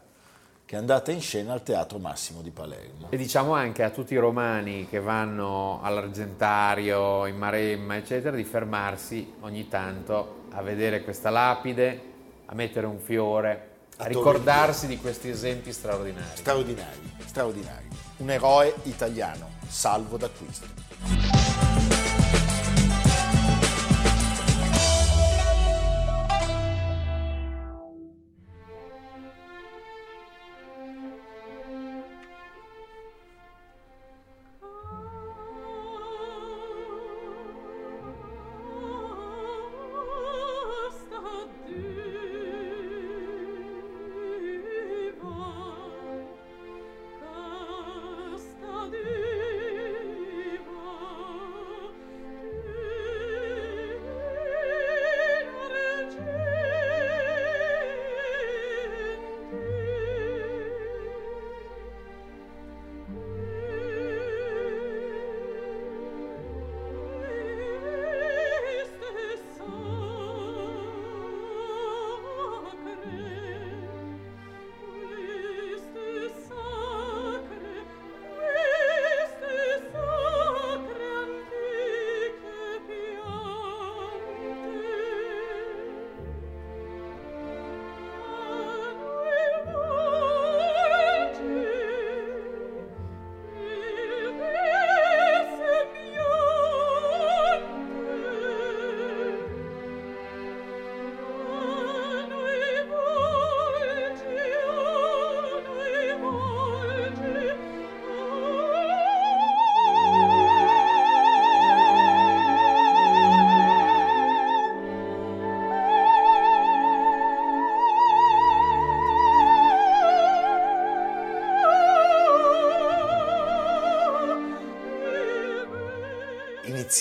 che 0.72 0.78
è 0.78 0.80
andata 0.80 1.12
in 1.12 1.20
scena 1.20 1.52
al 1.52 1.64
Teatro 1.64 2.00
Massimo 2.00 2.42
di 2.42 2.50
Palermo. 2.50 3.08
E 3.10 3.18
diciamo 3.18 3.54
anche 3.54 3.84
a 3.84 3.90
tutti 3.90 4.14
i 4.14 4.18
romani 4.18 4.88
che 4.88 5.02
vanno 5.02 5.82
all'Argentario, 5.82 7.26
in 7.26 7.36
Maremma, 7.36 7.98
eccetera, 7.98 8.38
di 8.38 8.46
fermarsi 8.46 9.34
ogni 9.42 9.68
tanto 9.68 10.46
a 10.52 10.62
vedere 10.62 11.02
questa 11.02 11.30
lapide, 11.30 12.02
a 12.46 12.56
mettere 12.56 12.86
un 12.86 13.00
fiore, 13.00 13.72
a, 13.98 14.06
A 14.06 14.08
ricordarsi 14.08 14.88
di 14.88 14.96
questi 14.96 15.28
esempi 15.28 15.74
straordinari. 15.74 16.38
Straordinari, 16.38 17.16
straordinari. 17.26 17.88
Un 18.20 18.30
eroe 18.30 18.74
italiano, 18.84 19.50
salvo 19.68 20.16
d'acquisto. 20.16 20.91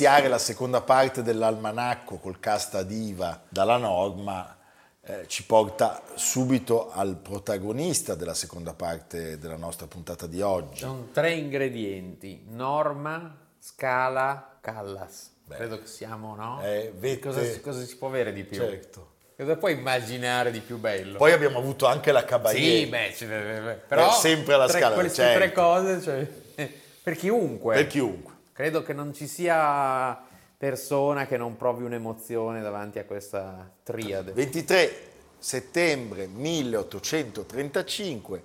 Iniziare 0.00 0.28
la 0.28 0.38
seconda 0.38 0.80
parte 0.80 1.22
dell'almanacco 1.22 2.16
col 2.16 2.40
casta 2.40 2.82
diva 2.82 3.42
dalla 3.50 3.76
norma 3.76 4.56
eh, 5.02 5.24
ci 5.26 5.44
porta 5.44 6.00
subito 6.14 6.90
al 6.90 7.16
protagonista 7.16 8.14
della 8.14 8.32
seconda 8.32 8.72
parte 8.72 9.38
della 9.38 9.56
nostra 9.56 9.86
puntata 9.86 10.26
di 10.26 10.40
oggi. 10.40 10.78
Sono 10.80 11.08
tre 11.12 11.32
ingredienti, 11.34 12.44
norma, 12.48 13.36
scala, 13.58 14.56
callas. 14.62 15.32
Credo 15.46 15.78
che 15.78 15.86
siamo, 15.86 16.34
no? 16.34 16.62
Eh, 16.62 16.94
vette- 16.96 17.28
cosa, 17.28 17.42
si- 17.44 17.60
cosa 17.60 17.84
si 17.84 17.96
può 17.98 18.08
avere 18.08 18.32
di 18.32 18.44
più? 18.44 18.56
Certo. 18.56 19.08
Cosa 19.36 19.56
puoi 19.56 19.72
immaginare 19.74 20.50
di 20.50 20.60
più 20.60 20.78
bello? 20.78 21.18
Poi 21.18 21.32
abbiamo 21.32 21.58
avuto 21.58 21.84
anche 21.86 22.10
la 22.12 22.24
caballeriera. 22.24 22.84
sì, 22.84 22.86
beh, 22.86 23.14
ci 23.16 23.26
deve- 23.26 23.74
però 23.86 24.08
Eh, 24.08 24.12
sempre 24.12 24.54
alla 24.54 24.66
tre- 24.66 24.78
scala, 24.78 24.94
queste 24.94 25.22
certo. 25.22 25.38
tre 25.38 25.52
cose, 25.52 26.00
cioè, 26.00 26.26
per 27.02 27.16
chiunque. 27.16 27.74
Per 27.74 27.86
chiunque. 27.86 28.32
Credo 28.52 28.82
che 28.82 28.92
non 28.92 29.14
ci 29.14 29.26
sia 29.26 30.22
persona 30.56 31.26
che 31.26 31.36
non 31.36 31.56
provi 31.56 31.82
un'emozione 31.84 32.60
davanti 32.60 32.98
a 32.98 33.04
questa 33.04 33.70
triade. 33.82 34.32
23 34.32 35.08
settembre 35.38 36.26
1835 36.26 38.42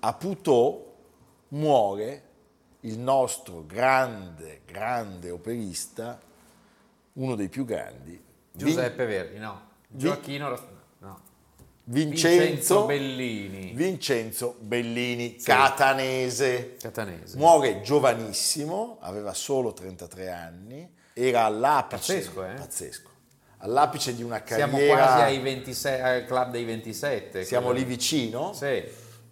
a 0.00 0.12
Puteaux 0.14 0.84
muore 1.48 2.22
il 2.80 2.98
nostro 2.98 3.64
grande, 3.66 4.62
grande 4.64 5.30
operista, 5.30 6.18
uno 7.14 7.34
dei 7.34 7.48
più 7.48 7.64
grandi, 7.66 8.22
Giuseppe 8.52 9.04
Verdi, 9.04 9.38
no. 9.38 9.68
Gioacchino, 9.86 10.48
Ros- 10.48 10.60
no. 10.60 10.79
Vincenzo, 11.84 12.38
Vincenzo 12.44 12.86
Bellini. 12.86 13.72
Vincenzo 13.74 14.56
Bellini, 14.60 15.36
catanese. 15.36 16.76
Catanese. 16.80 17.36
Muore 17.36 17.80
giovanissimo, 17.80 18.98
aveva 19.00 19.34
solo 19.34 19.72
33 19.72 20.30
anni, 20.30 20.88
era 21.12 21.44
all'apice. 21.44 22.14
Pazzesco, 22.14 22.44
eh? 22.44 22.54
Pazzesco. 22.54 23.08
All'apice 23.62 24.14
di 24.14 24.22
una 24.22 24.42
carriera. 24.42 24.70
Siamo 24.70 24.92
quasi 24.94 25.22
ai 25.22 25.38
26, 25.40 26.00
al 26.00 26.24
club 26.26 26.50
dei 26.50 26.64
27. 26.64 27.44
Siamo 27.44 27.66
quello- 27.66 27.80
lì 27.80 27.84
vicino. 27.86 28.52
Sì. 28.54 28.82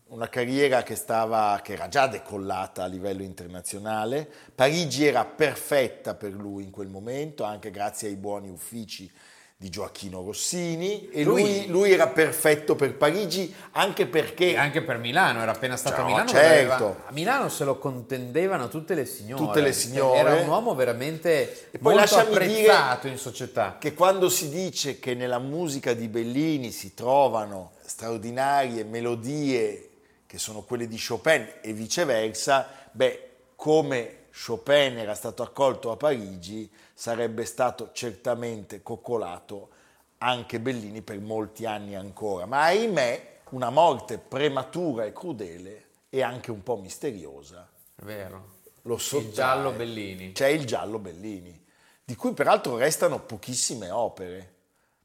Una 0.08 0.28
carriera 0.28 0.82
che, 0.82 0.94
stava, 0.96 1.60
che 1.62 1.74
era 1.74 1.88
già 1.88 2.06
decollata 2.06 2.82
a 2.82 2.86
livello 2.86 3.22
internazionale. 3.22 4.28
Parigi 4.54 5.04
era 5.06 5.24
perfetta 5.26 6.14
per 6.14 6.32
lui 6.32 6.64
in 6.64 6.70
quel 6.70 6.88
momento, 6.88 7.44
anche 7.44 7.70
grazie 7.70 8.08
ai 8.08 8.16
buoni 8.16 8.48
uffici 8.48 9.10
di 9.60 9.70
Gioacchino 9.70 10.22
Rossini. 10.22 11.08
E 11.10 11.24
lui, 11.24 11.66
Lui- 11.66 11.90
era 11.90 12.06
perfetto 12.06 12.76
per 12.76 12.94
Parigi 12.94 13.52
anche 13.72 14.06
perché 14.06 14.52
E 14.52 14.56
anche 14.56 14.82
per 14.82 14.98
Milano, 14.98 15.42
era 15.42 15.50
appena 15.50 15.76
stato 15.76 15.96
Cioè, 15.96 16.04
a 16.04 16.06
Milano. 16.06 16.28
certo. 16.28 16.72
aveva- 16.84 17.02
a 17.06 17.10
Milano 17.12 17.48
se 17.48 17.64
lo 17.64 17.76
contendevano 17.76 18.68
tutte 18.68 18.94
le 18.94 19.04
signore. 19.04 19.44
Tutte 19.44 19.60
le 19.60 19.72
signore. 19.72 20.18
Era 20.18 20.34
un 20.36 20.46
uomo 20.46 20.76
veramente 20.76 21.70
E 21.72 21.78
poi 21.78 21.96
molto 21.96 22.14
apprezzato 22.18 23.08
in 23.08 23.18
società. 23.18 23.76
che 23.80 23.94
quando 23.94 24.28
si 24.28 24.48
dice 24.48 25.00
che 25.00 25.14
nella 25.14 25.40
musica 25.40 25.92
di 25.92 26.06
Bellini 26.06 26.70
si 26.70 26.94
trovano 26.94 27.72
straordinarie 27.84 28.84
melodie 28.84 29.90
che 30.24 30.38
sono 30.38 30.62
quelle 30.62 30.86
di 30.86 31.02
Chopin 31.04 31.44
e 31.62 31.72
viceversa, 31.72 32.68
beh, 32.92 33.30
come 33.56 34.17
Chopin 34.46 34.98
era 34.98 35.14
stato 35.14 35.42
accolto 35.42 35.90
a 35.90 35.96
Parigi, 35.96 36.70
sarebbe 36.94 37.44
stato 37.44 37.90
certamente 37.92 38.82
coccolato 38.82 39.70
anche 40.18 40.60
Bellini 40.60 41.02
per 41.02 41.18
molti 41.20 41.66
anni 41.66 41.94
ancora. 41.96 42.46
Ma 42.46 42.62
ahimè, 42.62 43.36
una 43.50 43.70
morte 43.70 44.18
prematura 44.18 45.04
e 45.04 45.12
crudele 45.12 45.84
e 46.08 46.22
anche 46.22 46.50
un 46.50 46.62
po' 46.62 46.76
misteriosa 46.76 47.68
È 47.94 48.02
vero. 48.04 48.56
lo 48.82 48.94
Il 48.94 49.00
sottrae. 49.00 49.32
giallo 49.32 49.72
Bellini. 49.72 50.32
C'è 50.32 50.46
il 50.48 50.64
giallo 50.66 50.98
Bellini, 50.98 51.64
di 52.04 52.14
cui 52.16 52.32
peraltro 52.32 52.76
restano 52.76 53.20
pochissime 53.20 53.90
opere, 53.90 54.54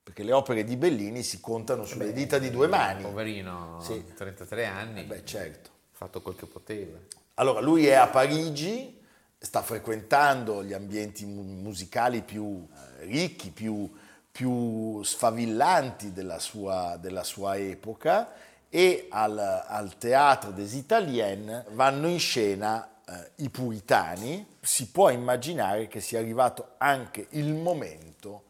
perché 0.04 0.24
le 0.24 0.32
opere 0.34 0.64
di 0.64 0.76
Bellini 0.78 1.24
si 1.24 1.40
contano 1.40 1.86
sulle 1.86 2.12
dita 2.14 2.38
di 2.38 2.50
due 2.52 2.68
mani. 2.68 3.04
Poverino, 3.04 3.80
Sì. 3.82 4.04
33 4.16 4.66
anni, 4.66 5.04
Beh, 5.04 5.26
certo. 5.26 5.70
ha 5.70 5.96
fatto 5.98 6.22
quel 6.22 6.36
che 6.36 6.46
poteva. 6.46 6.98
Allora, 7.36 7.62
lui 7.62 7.88
è 7.88 7.94
a 7.94 8.08
Parigi, 8.08 9.02
sta 9.44 9.62
frequentando 9.62 10.64
gli 10.64 10.72
ambienti 10.72 11.26
mu- 11.26 11.44
musicali 11.44 12.22
più 12.22 12.66
eh, 12.72 13.04
ricchi, 13.04 13.52
più, 13.52 13.92
più 14.32 15.04
sfavillanti 15.04 16.14
della 16.14 16.40
sua, 16.40 16.96
della 16.98 17.24
sua 17.24 17.58
epoca 17.58 18.32
e 18.70 19.08
al, 19.10 19.38
al 19.38 19.98
Théâtre 19.98 20.54
des 20.54 20.74
Italiennes 20.74 21.66
vanno 21.72 22.08
in 22.08 22.20
scena 22.20 22.88
eh, 23.06 23.32
i 23.44 23.50
puritani. 23.50 24.48
Si 24.62 24.88
può 24.88 25.10
immaginare 25.10 25.90
che 25.90 26.00
sia 26.00 26.20
arrivato 26.20 26.76
anche 26.78 27.28
il 27.32 27.54
momento 27.54 28.44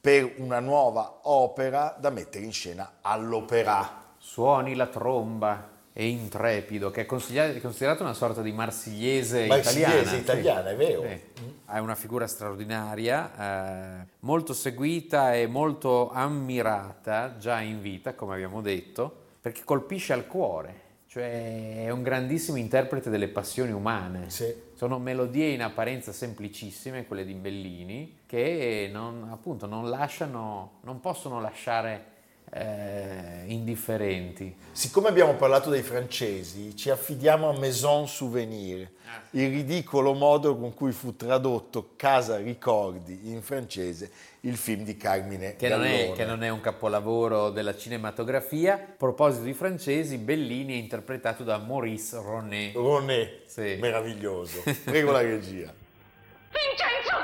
per 0.00 0.34
una 0.36 0.60
nuova 0.60 1.18
opera 1.22 1.96
da 1.98 2.10
mettere 2.10 2.44
in 2.44 2.52
scena 2.52 2.98
all'opera. 3.00 4.14
Suoni 4.16 4.76
la 4.76 4.86
tromba 4.86 5.77
e 6.00 6.06
intrepido, 6.06 6.92
che 6.92 7.00
è 7.00 7.06
considerato 7.06 8.04
una 8.04 8.14
sorta 8.14 8.40
di 8.40 8.52
marsigliese, 8.52 9.46
Marsigliese 9.48 10.14
italiana. 10.14 10.16
italiana, 10.16 10.70
è 10.70 10.76
vero. 10.76 11.02
Sì. 11.02 11.20
È 11.66 11.78
una 11.78 11.96
figura 11.96 12.28
straordinaria, 12.28 14.02
eh, 14.02 14.06
molto 14.20 14.52
seguita 14.52 15.34
e 15.34 15.48
molto 15.48 16.12
ammirata 16.12 17.36
già 17.38 17.60
in 17.62 17.82
vita, 17.82 18.14
come 18.14 18.34
abbiamo 18.34 18.60
detto, 18.60 19.12
perché 19.40 19.64
colpisce 19.64 20.12
al 20.12 20.28
cuore. 20.28 20.86
Cioè 21.08 21.86
è 21.86 21.90
un 21.90 22.04
grandissimo 22.04 22.58
interprete 22.58 23.10
delle 23.10 23.26
passioni 23.26 23.72
umane. 23.72 24.30
Sì. 24.30 24.54
Sono 24.74 25.00
melodie 25.00 25.48
in 25.48 25.62
apparenza 25.62 26.12
semplicissime, 26.12 27.08
quelle 27.08 27.24
di 27.24 27.34
Bellini, 27.34 28.20
che 28.24 28.88
non, 28.92 29.26
appunto 29.32 29.66
non 29.66 29.90
lasciano, 29.90 30.78
non 30.82 31.00
possono 31.00 31.40
lasciare 31.40 32.17
eh, 32.50 33.42
indifferenti. 33.46 34.54
Siccome 34.72 35.08
abbiamo 35.08 35.34
parlato 35.34 35.70
dei 35.70 35.82
francesi, 35.82 36.76
ci 36.76 36.90
affidiamo 36.90 37.48
a 37.48 37.58
Maison 37.58 38.06
Souvenir, 38.06 38.88
il 39.30 39.48
ridicolo 39.50 40.12
modo 40.14 40.56
con 40.56 40.74
cui 40.74 40.92
fu 40.92 41.16
tradotto 41.16 41.90
Casa 41.96 42.36
Ricordi 42.38 43.30
in 43.30 43.42
francese 43.42 44.10
il 44.42 44.56
film 44.56 44.84
di 44.84 44.96
Carmine 44.96 45.56
Che 45.56 45.68
non, 45.68 45.84
è, 45.84 45.98
Gallone. 45.98 46.12
che 46.16 46.24
non 46.24 46.42
è 46.44 46.48
un 46.48 46.60
capolavoro 46.60 47.50
della 47.50 47.76
cinematografia. 47.76 48.74
A 48.74 48.78
proposito 48.96 49.42
di 49.44 49.52
francesi, 49.52 50.16
Bellini 50.18 50.74
è 50.74 50.76
interpretato 50.76 51.42
da 51.42 51.58
Maurice 51.58 52.16
Ronet. 52.22 52.74
Ronet, 52.74 53.46
Sì. 53.46 53.76
meraviglioso. 53.80 54.62
Prego 54.84 55.10
la 55.10 55.22
regia. 55.22 55.72
Vincenzo! 56.50 57.16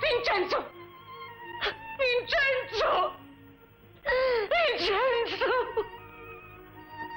Vincenzo! 0.00 0.64
Vincenzo! 0.64 0.77
Vincenzo! 4.88 5.84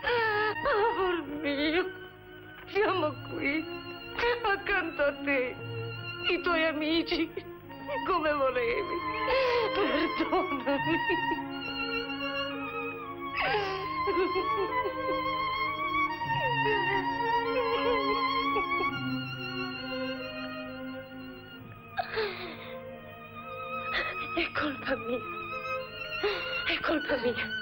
Amor 0.03 1.23
mio, 1.41 1.85
siamo 2.67 3.13
qui, 3.29 3.65
accanto 4.43 5.01
a 5.01 5.13
te, 5.23 5.55
i 6.29 6.41
tuoi 6.41 6.65
amici, 6.65 7.31
come 8.05 8.33
volevi. 8.33 8.95
Perdonami. 9.73 10.97
È 24.35 24.51
colpa 24.59 24.95
mia. 24.95 25.19
È 26.67 26.79
colpa 26.81 27.15
mia. 27.17 27.60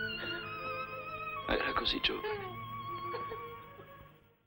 Era 1.50 1.74
così 1.74 2.00
giovane. 2.02 2.48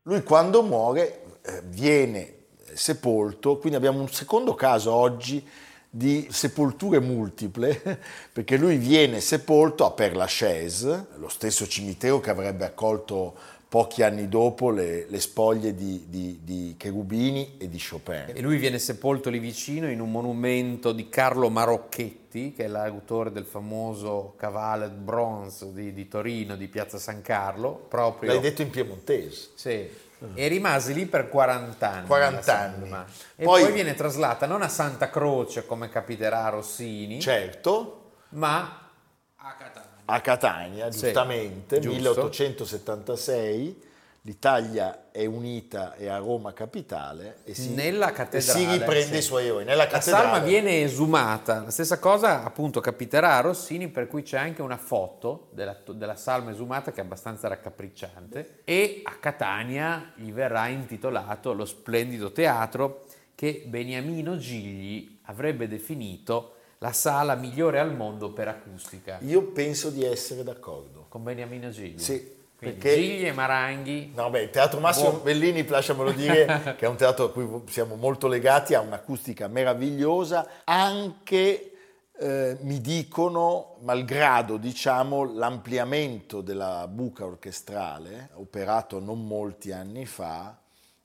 Lui 0.02 0.22
quando 0.22 0.62
muore 0.62 1.38
eh, 1.42 1.62
viene 1.64 2.46
sepolto, 2.74 3.58
quindi 3.58 3.76
abbiamo 3.76 4.00
un 4.00 4.08
secondo 4.08 4.54
caso 4.54 4.92
oggi 4.92 5.46
di 5.88 6.26
sepolture 6.30 7.00
multiple, 7.00 8.00
perché 8.32 8.56
lui 8.56 8.76
viene 8.76 9.20
sepolto 9.20 9.84
a 9.84 9.90
Père 9.90 10.14
Lachaise, 10.14 11.08
lo 11.16 11.28
stesso 11.28 11.66
cimitero 11.66 12.20
che 12.20 12.30
avrebbe 12.30 12.64
accolto 12.64 13.36
pochi 13.72 14.02
anni 14.02 14.28
dopo 14.28 14.68
le, 14.68 15.06
le 15.08 15.18
spoglie 15.18 15.74
di, 15.74 16.04
di- 16.06 16.40
di 16.42 16.74
Cherubini 16.76 17.56
e 17.56 17.70
di 17.70 17.82
Chopin. 17.82 18.26
E 18.34 18.42
lui 18.42 18.58
viene 18.58 18.78
sepolto 18.78 19.30
lì 19.30 19.38
vicino 19.38 19.88
in 19.90 19.98
un 19.98 20.10
monumento 20.10 20.92
di 20.92 21.08
Carlo 21.08 21.48
Marocchetti, 21.48 22.52
che 22.52 22.64
è 22.64 22.66
l'autore 22.66 23.32
del 23.32 23.46
famoso 23.46 24.34
Cavale 24.36 24.90
de 24.90 24.96
Bronze 24.96 25.72
di, 25.72 25.94
di 25.94 26.06
Torino, 26.06 26.54
di 26.54 26.68
Piazza 26.68 26.98
San 26.98 27.22
Carlo, 27.22 27.72
proprio. 27.88 28.32
L'hai 28.32 28.42
detto 28.42 28.60
in 28.60 28.68
piemontese. 28.68 29.48
Sì. 29.54 29.88
E 30.34 30.48
rimase 30.48 30.92
lì 30.92 31.06
per 31.06 31.30
40 31.30 31.90
anni. 31.90 32.06
40 32.06 32.36
la 32.36 32.42
salma. 32.42 32.96
anni. 32.98 33.10
E 33.36 33.44
Poi- 33.44 33.62
poi... 33.62 33.72
viene 33.72 33.94
traslata 33.94 34.44
non 34.44 34.60
a 34.60 34.68
Santa 34.68 35.08
Croce 35.08 35.64
come 35.64 35.88
capiterà 35.88 36.44
a 36.44 36.50
Rossini, 36.50 37.20
Certo, 37.22 38.10
ma 38.32 38.90
a. 39.36 39.56
a 40.04 40.20
Catania, 40.20 40.90
Sì, 40.90 41.00
giustamente, 41.00 41.78
giusto. 41.78 41.96
1876, 41.96 43.90
l'Italia 44.24 45.10
è 45.10 45.24
unita 45.24 45.94
e 45.94 46.08
a 46.08 46.18
Roma 46.18 46.52
capitale 46.52 47.38
e 47.44 47.54
si, 47.54 47.74
Nella 47.74 48.14
e 48.30 48.40
si 48.40 48.64
riprende 48.64 49.14
sì. 49.14 49.16
i 49.16 49.22
suoi 49.22 49.46
eroi. 49.46 49.64
Nella 49.64 49.84
La 49.84 49.88
cattedrale 49.88 50.24
salma 50.24 50.38
viene 50.38 50.82
esumata, 50.82 51.62
la 51.64 51.70
stessa 51.70 51.98
cosa 51.98 52.44
appunto 52.44 52.80
capiterà 52.80 53.36
a 53.36 53.40
Rossini 53.40 53.88
per 53.88 54.06
cui 54.06 54.22
c'è 54.22 54.38
anche 54.38 54.62
una 54.62 54.76
foto 54.76 55.48
della, 55.50 55.76
della 55.86 56.14
salma 56.14 56.52
esumata 56.52 56.92
che 56.92 57.00
è 57.00 57.04
abbastanza 57.04 57.48
raccapricciante 57.48 58.60
e 58.64 59.00
a 59.02 59.16
Catania 59.18 60.12
gli 60.14 60.30
verrà 60.30 60.68
intitolato 60.68 61.52
lo 61.52 61.64
splendido 61.64 62.30
teatro 62.30 63.06
che 63.34 63.64
Beniamino 63.66 64.36
Gigli 64.36 65.18
avrebbe 65.22 65.66
definito 65.66 66.58
la 66.82 66.92
sala 66.92 67.36
migliore 67.36 67.78
al 67.78 67.94
mondo 67.94 68.32
per 68.32 68.48
acustica. 68.48 69.18
Io 69.20 69.42
penso 69.44 69.88
di 69.88 70.04
essere 70.04 70.42
d'accordo. 70.42 71.06
Con 71.08 71.22
Beniamino 71.22 71.70
Gigli. 71.70 71.96
Sì, 72.00 72.34
Quindi 72.58 72.78
perché- 72.78 72.96
Gigli 73.00 73.26
e 73.26 73.32
Maranghi. 73.32 74.10
No, 74.16 74.28
beh, 74.30 74.42
il 74.42 74.50
Teatro 74.50 74.80
Massimo 74.80 75.10
Buon- 75.10 75.22
Bellini, 75.22 75.64
lasciamelo 75.64 76.10
dire, 76.10 76.44
che 76.76 76.84
è 76.84 76.88
un 76.88 76.96
teatro 76.96 77.26
a 77.26 77.30
cui 77.30 77.48
siamo 77.68 77.94
molto 77.94 78.26
legati, 78.26 78.74
ha 78.74 78.80
un'acustica 78.80 79.46
meravigliosa, 79.46 80.44
anche 80.64 81.72
eh, 82.18 82.56
mi 82.62 82.80
dicono, 82.80 83.76
malgrado 83.82 84.56
diciamo, 84.56 85.32
l'ampliamento 85.34 86.40
della 86.40 86.88
buca 86.88 87.24
orchestrale, 87.24 88.30
operato 88.34 88.98
non 88.98 89.24
molti 89.24 89.70
anni 89.70 90.04
fa, 90.04 90.58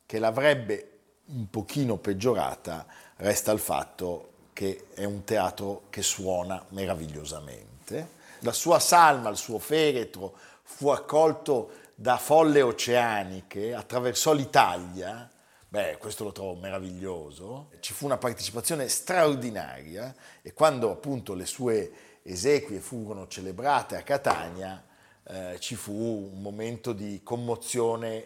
che 0.07 0.17
l'avrebbe 0.17 0.89
un 1.25 1.47
pochino 1.51 1.97
peggiorata, 1.97 2.83
resta 3.17 3.51
il 3.51 3.59
fatto 3.59 4.31
che 4.57 4.87
è 4.95 5.03
un 5.03 5.23
teatro 5.23 5.83
che 5.91 6.01
suona 6.01 6.65
meravigliosamente. 6.69 8.15
La 8.39 8.51
sua 8.51 8.79
salma, 8.79 9.29
il 9.29 9.37
suo 9.37 9.59
feretro 9.59 10.33
fu 10.63 10.87
accolto 10.87 11.69
da 11.93 12.17
folle 12.17 12.63
oceaniche, 12.63 13.75
attraversò 13.75 14.33
l'Italia. 14.33 15.29
Beh, 15.67 15.97
questo 15.99 16.23
lo 16.23 16.31
trovo 16.31 16.55
meraviglioso. 16.55 17.69
Ci 17.81 17.93
fu 17.93 18.05
una 18.05 18.17
partecipazione 18.17 18.87
straordinaria 18.87 20.15
e 20.41 20.53
quando 20.53 20.89
appunto 20.89 21.35
le 21.35 21.45
sue 21.45 21.91
esequie 22.23 22.79
furono 22.79 23.27
celebrate 23.27 23.95
a 23.95 24.01
Catania, 24.01 24.83
eh, 25.21 25.57
ci 25.59 25.75
fu 25.75 26.31
un 26.33 26.41
momento 26.41 26.93
di 26.93 27.21
commozione 27.21 28.25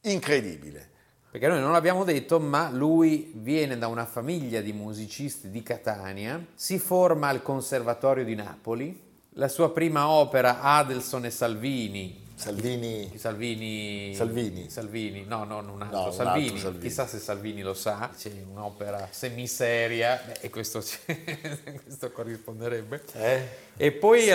incredibile. 0.00 0.89
Perché 1.30 1.46
noi 1.46 1.60
non 1.60 1.70
l'abbiamo 1.70 2.02
detto, 2.02 2.40
ma 2.40 2.70
lui 2.70 3.30
viene 3.36 3.78
da 3.78 3.86
una 3.86 4.04
famiglia 4.04 4.60
di 4.60 4.72
musicisti 4.72 5.48
di 5.48 5.62
Catania, 5.62 6.44
si 6.54 6.78
forma 6.80 7.28
al 7.28 7.40
Conservatorio 7.40 8.24
di 8.24 8.34
Napoli, 8.34 9.00
la 9.34 9.46
sua 9.46 9.70
prima 9.70 10.08
opera 10.08 10.60
Adelson 10.60 11.26
e 11.26 11.30
Salvini, 11.30 12.26
Salvini 12.34 13.12
Salvini, 13.16 14.12
Salvini. 14.14 14.70
Salvini, 14.70 15.24
no, 15.24 15.44
no, 15.44 15.60
non 15.60 15.74
un 15.74 15.82
altro, 15.82 16.06
No, 16.06 16.10
Salvini. 16.10 16.46
altro 16.46 16.60
Salvini. 16.62 16.82
chissà 16.88 17.06
se 17.06 17.18
Salvini 17.18 17.62
lo 17.62 17.74
sa, 17.74 18.10
c'è 18.16 18.32
un'opera 18.50 19.06
semiseria 19.10 20.20
beh, 20.26 20.38
e 20.40 20.50
questo, 20.50 20.82
questo 21.84 22.10
corrisponderebbe. 22.10 23.02
Eh? 23.12 23.48
E 23.76 23.92
poi, 23.92 24.26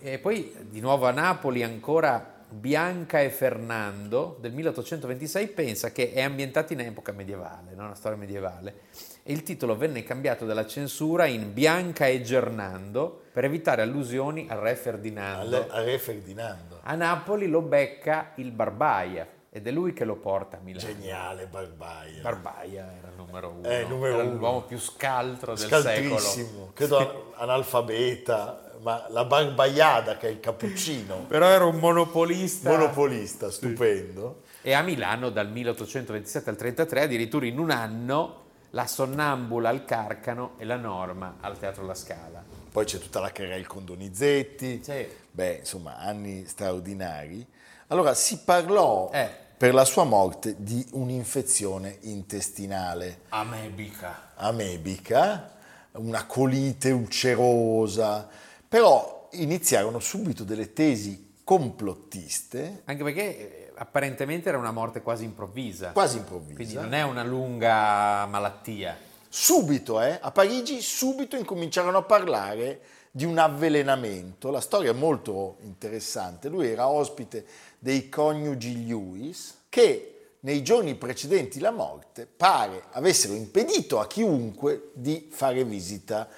e 0.00 0.18
poi 0.18 0.54
di 0.70 0.80
nuovo 0.80 1.06
a 1.06 1.10
Napoli 1.10 1.62
ancora 1.62 2.38
Bianca 2.50 3.20
e 3.20 3.30
Fernando 3.30 4.36
del 4.40 4.52
1826 4.52 5.46
pensa 5.48 5.92
che 5.92 6.12
è 6.12 6.20
ambientato 6.22 6.72
in 6.72 6.80
epoca 6.80 7.12
medievale, 7.12 7.74
no? 7.74 7.84
una 7.84 7.94
storia 7.94 8.18
medievale. 8.18 8.74
E 9.22 9.32
il 9.32 9.42
titolo 9.42 9.76
venne 9.76 10.02
cambiato 10.02 10.46
dalla 10.46 10.66
censura 10.66 11.26
in 11.26 11.52
Bianca 11.52 12.06
e 12.06 12.22
Gernando 12.22 13.22
per 13.32 13.44
evitare 13.44 13.82
allusioni 13.82 14.46
al 14.48 14.58
re 14.58 14.74
Ferdinando. 14.74 15.56
al, 15.56 15.66
al 15.70 15.84
re 15.84 15.98
Ferdinando. 15.98 16.78
A 16.82 16.94
Napoli 16.94 17.46
lo 17.46 17.60
becca 17.60 18.32
il 18.36 18.50
Barbaia 18.50 19.26
ed 19.52 19.66
è 19.66 19.70
lui 19.70 19.92
che 19.92 20.04
lo 20.04 20.16
porta 20.16 20.56
a 20.56 20.60
Milano. 20.60 20.86
Geniale 20.86 21.46
Barbaia. 21.46 22.22
Barbaia 22.22 22.92
era 22.98 23.08
il 23.08 23.14
numero 23.16 23.48
uno, 23.50 23.68
Eh, 23.68 23.84
numero 23.84 24.14
era 24.14 24.22
uno. 24.22 24.36
l'uomo 24.38 24.62
più 24.62 24.78
scaltro 24.78 25.54
del 25.54 25.68
secolo. 25.68 26.70
Credo 26.72 27.32
analfabeta, 27.36 28.69
ma 28.82 29.06
la 29.10 29.24
Barbaiada 29.24 30.16
che 30.16 30.28
è 30.28 30.30
il 30.30 30.40
cappuccino, 30.40 31.24
Però 31.28 31.46
era 31.46 31.64
un 31.64 31.76
monopolista. 31.78 32.70
monopolista, 32.70 33.50
stupendo. 33.50 34.42
E 34.62 34.72
a 34.72 34.82
Milano 34.82 35.30
dal 35.30 35.50
1827 35.50 36.50
al 36.50 36.56
33 36.56 37.02
addirittura 37.02 37.46
in 37.46 37.58
un 37.58 37.70
anno 37.70 38.36
la 38.70 38.86
Sonnambula 38.86 39.68
al 39.68 39.84
Carcano 39.84 40.52
e 40.58 40.64
la 40.64 40.76
Norma 40.76 41.36
al 41.40 41.58
Teatro 41.58 41.84
La 41.86 41.94
Scala. 41.94 42.42
Poi 42.70 42.84
c'è 42.84 42.98
tutta 42.98 43.18
la 43.20 43.32
carriera 43.32 43.66
con 43.66 43.84
Donizetti, 43.84 44.80
Sì. 44.84 45.06
beh, 45.30 45.56
insomma, 45.60 45.96
anni 45.98 46.44
straordinari. 46.46 47.44
Allora, 47.88 48.14
si 48.14 48.38
parlò 48.44 49.10
Eh. 49.12 49.28
per 49.56 49.74
la 49.74 49.84
sua 49.84 50.04
morte 50.04 50.54
di 50.58 50.86
un'infezione 50.92 51.96
intestinale 52.02 53.22
Amebica. 53.30 54.30
amebica, 54.36 55.50
una 55.92 56.24
colite 56.26 56.90
ulcerosa, 56.92 58.28
però 58.70 59.26
iniziarono 59.32 59.98
subito 59.98 60.44
delle 60.44 60.72
tesi 60.72 61.38
complottiste, 61.42 62.82
Anche 62.84 63.02
perché 63.02 63.22
eh, 63.66 63.72
apparentemente 63.74 64.48
era 64.48 64.58
una 64.58 64.70
morte 64.70 65.02
quasi 65.02 65.24
improvvisa. 65.24 65.90
quasi 65.90 66.22
Quindi 66.22 66.50
improvvise. 66.50 66.80
non 66.80 66.94
è 66.94 67.02
una 67.02 67.24
lunga 67.24 68.26
malattia. 68.26 68.96
Subito, 69.28 70.00
eh, 70.00 70.18
a 70.20 70.30
Parigi, 70.30 70.80
subito 70.80 71.34
incominciarono 71.34 71.98
a 71.98 72.02
parlare 72.02 72.80
di 73.10 73.24
un 73.24 73.38
avvelenamento. 73.38 74.52
La 74.52 74.60
storia 74.60 74.92
è 74.92 74.94
molto 74.94 75.56
interessante. 75.62 76.48
Lui 76.48 76.68
era 76.68 76.86
ospite 76.86 77.44
dei 77.80 78.08
coniugi 78.08 78.86
Lewis 78.86 79.62
che 79.68 80.34
nei 80.40 80.62
giorni 80.62 80.94
precedenti 80.94 81.58
la 81.58 81.72
morte 81.72 82.24
pare 82.24 82.84
avessero 82.92 83.34
impedito 83.34 83.98
a 83.98 84.06
chiunque 84.06 84.90
di 84.94 85.28
fare 85.32 85.64
visita 85.64 86.28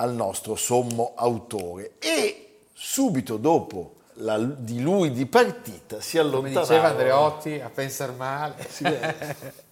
al 0.00 0.12
nostro 0.14 0.54
sommo 0.56 1.12
autore 1.16 1.92
e 1.98 2.60
subito 2.72 3.36
dopo 3.36 3.94
la, 4.20 4.38
di 4.38 4.80
lui 4.80 5.10
di 5.12 5.26
partita 5.26 6.00
si 6.00 6.16
Come 6.18 6.28
allontanarono. 6.28 6.60
diceva 6.66 6.88
Andreotti, 6.88 7.60
a 7.60 7.68
pensare 7.70 8.12
male. 8.12 8.54
Sì, 8.68 8.82
beh. 8.82 9.66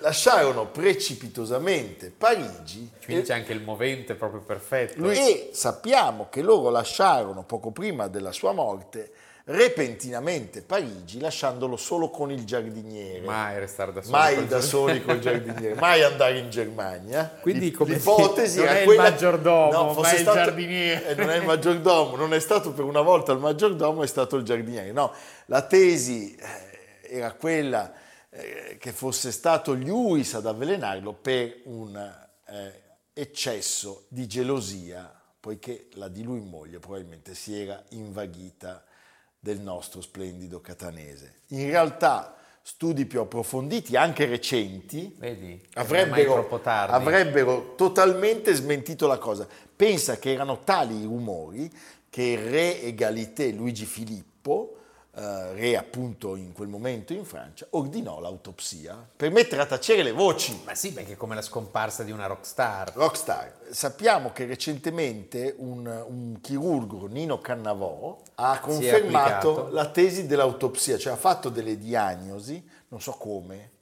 lasciarono 0.00 0.66
precipitosamente 0.68 2.10
Parigi 2.16 2.90
Quindi 3.04 3.24
c'è 3.24 3.34
anche 3.34 3.52
il 3.52 3.60
movente 3.62 4.14
proprio 4.14 4.40
perfetto. 4.40 5.10
e 5.10 5.50
sappiamo 5.52 6.28
che 6.30 6.42
loro 6.42 6.70
lasciarono 6.70 7.42
poco 7.42 7.70
prima 7.72 8.06
della 8.06 8.30
sua 8.32 8.52
morte 8.52 9.10
repentinamente 9.50 10.62
Parigi 10.62 11.18
lasciandolo 11.18 11.76
solo 11.76 12.08
con 12.08 12.30
il 12.30 12.44
giardiniere. 12.44 13.20
Mai 13.20 13.58
restare 13.58 13.92
da 13.92 14.00
solo. 14.00 14.16
mai 14.16 14.46
da 14.46 14.60
soli 14.60 15.02
col 15.02 15.18
giardiniere, 15.18 15.74
mai 15.80 16.02
andare 16.02 16.38
in 16.38 16.50
Germania. 16.50 17.38
Quindi, 17.40 17.70
come 17.72 17.94
l'ipotesi 17.94 18.60
era 18.60 18.76
è 18.76 18.78
il 18.80 18.84
quella 18.84 19.02
maggiordomo, 19.02 19.86
ma 19.86 19.92
fosse 19.92 20.16
è 20.16 20.18
il 20.18 20.24
giardiniere. 20.24 21.06
eh, 21.08 21.14
non 21.14 21.30
è 21.30 21.36
il 21.36 21.44
maggiordomo, 21.44 22.16
non 22.16 22.32
è 22.32 22.38
stato 22.38 22.72
per 22.72 22.84
una 22.84 23.00
volta 23.00 23.32
il 23.32 23.38
maggiordomo, 23.38 24.02
è 24.02 24.06
stato 24.06 24.36
il 24.36 24.44
giardiniere. 24.44 24.92
No, 24.92 25.12
la 25.46 25.62
tesi 25.62 26.36
eh, 26.36 27.16
era 27.16 27.32
quella 27.32 27.92
eh, 28.30 28.76
che 28.78 28.92
fosse 28.92 29.32
stato 29.32 29.72
Lewis 29.74 30.34
ad 30.34 30.46
avvelenarlo 30.46 31.12
per 31.12 31.62
un 31.64 31.96
eh, 32.46 32.80
eccesso 33.12 34.04
di 34.08 34.28
gelosia, 34.28 35.12
poiché 35.40 35.88
la 35.94 36.06
di 36.06 36.22
lui 36.22 36.40
moglie 36.40 36.78
probabilmente 36.78 37.34
si 37.34 37.60
era 37.60 37.82
invaghita 37.88 38.84
del 39.40 39.60
nostro 39.60 40.02
splendido 40.02 40.60
catanese. 40.60 41.40
In 41.48 41.66
realtà 41.66 42.36
studi 42.62 43.06
più 43.06 43.20
approfonditi, 43.20 43.96
anche 43.96 44.26
recenti, 44.26 45.14
Vedi? 45.18 45.60
Avrebbero, 45.74 46.46
avrebbero 46.62 47.74
totalmente 47.74 48.52
smentito 48.54 49.06
la 49.06 49.18
cosa. 49.18 49.48
Pensa 49.74 50.18
che 50.18 50.32
erano 50.32 50.62
tali 50.62 51.00
i 51.00 51.04
rumori 51.04 51.72
che 52.10 52.22
il 52.22 52.38
re 52.38 52.82
egalité 52.82 53.50
Luigi 53.50 53.86
Filippo, 53.86 54.79
eh, 55.20 55.52
re 55.52 55.76
appunto 55.76 56.34
in 56.34 56.54
quel 56.54 56.68
momento 56.68 57.12
in 57.12 57.26
Francia, 57.26 57.66
ordinò 57.70 58.20
l'autopsia 58.20 59.06
per 59.14 59.30
mettere 59.30 59.60
a 59.60 59.66
tacere 59.66 60.02
le 60.02 60.12
voci. 60.12 60.58
Ma 60.64 60.74
sì, 60.74 60.94
perché 60.94 61.12
è 61.12 61.16
come 61.16 61.34
la 61.34 61.42
scomparsa 61.42 62.04
di 62.04 62.10
una 62.10 62.24
rockstar. 62.24 62.92
Rockstar. 62.94 63.58
Sappiamo 63.68 64.32
che 64.32 64.46
recentemente 64.46 65.54
un, 65.58 65.86
un 65.86 66.38
chirurgo, 66.40 67.06
Nino 67.06 67.38
Cannavò, 67.38 68.18
ha 68.36 68.60
confermato 68.60 69.68
la 69.70 69.90
tesi 69.90 70.26
dell'autopsia, 70.26 70.96
cioè 70.96 71.12
ha 71.12 71.16
fatto 71.16 71.50
delle 71.50 71.76
diagnosi, 71.76 72.66
non 72.88 73.02
so 73.02 73.12
come, 73.12 73.72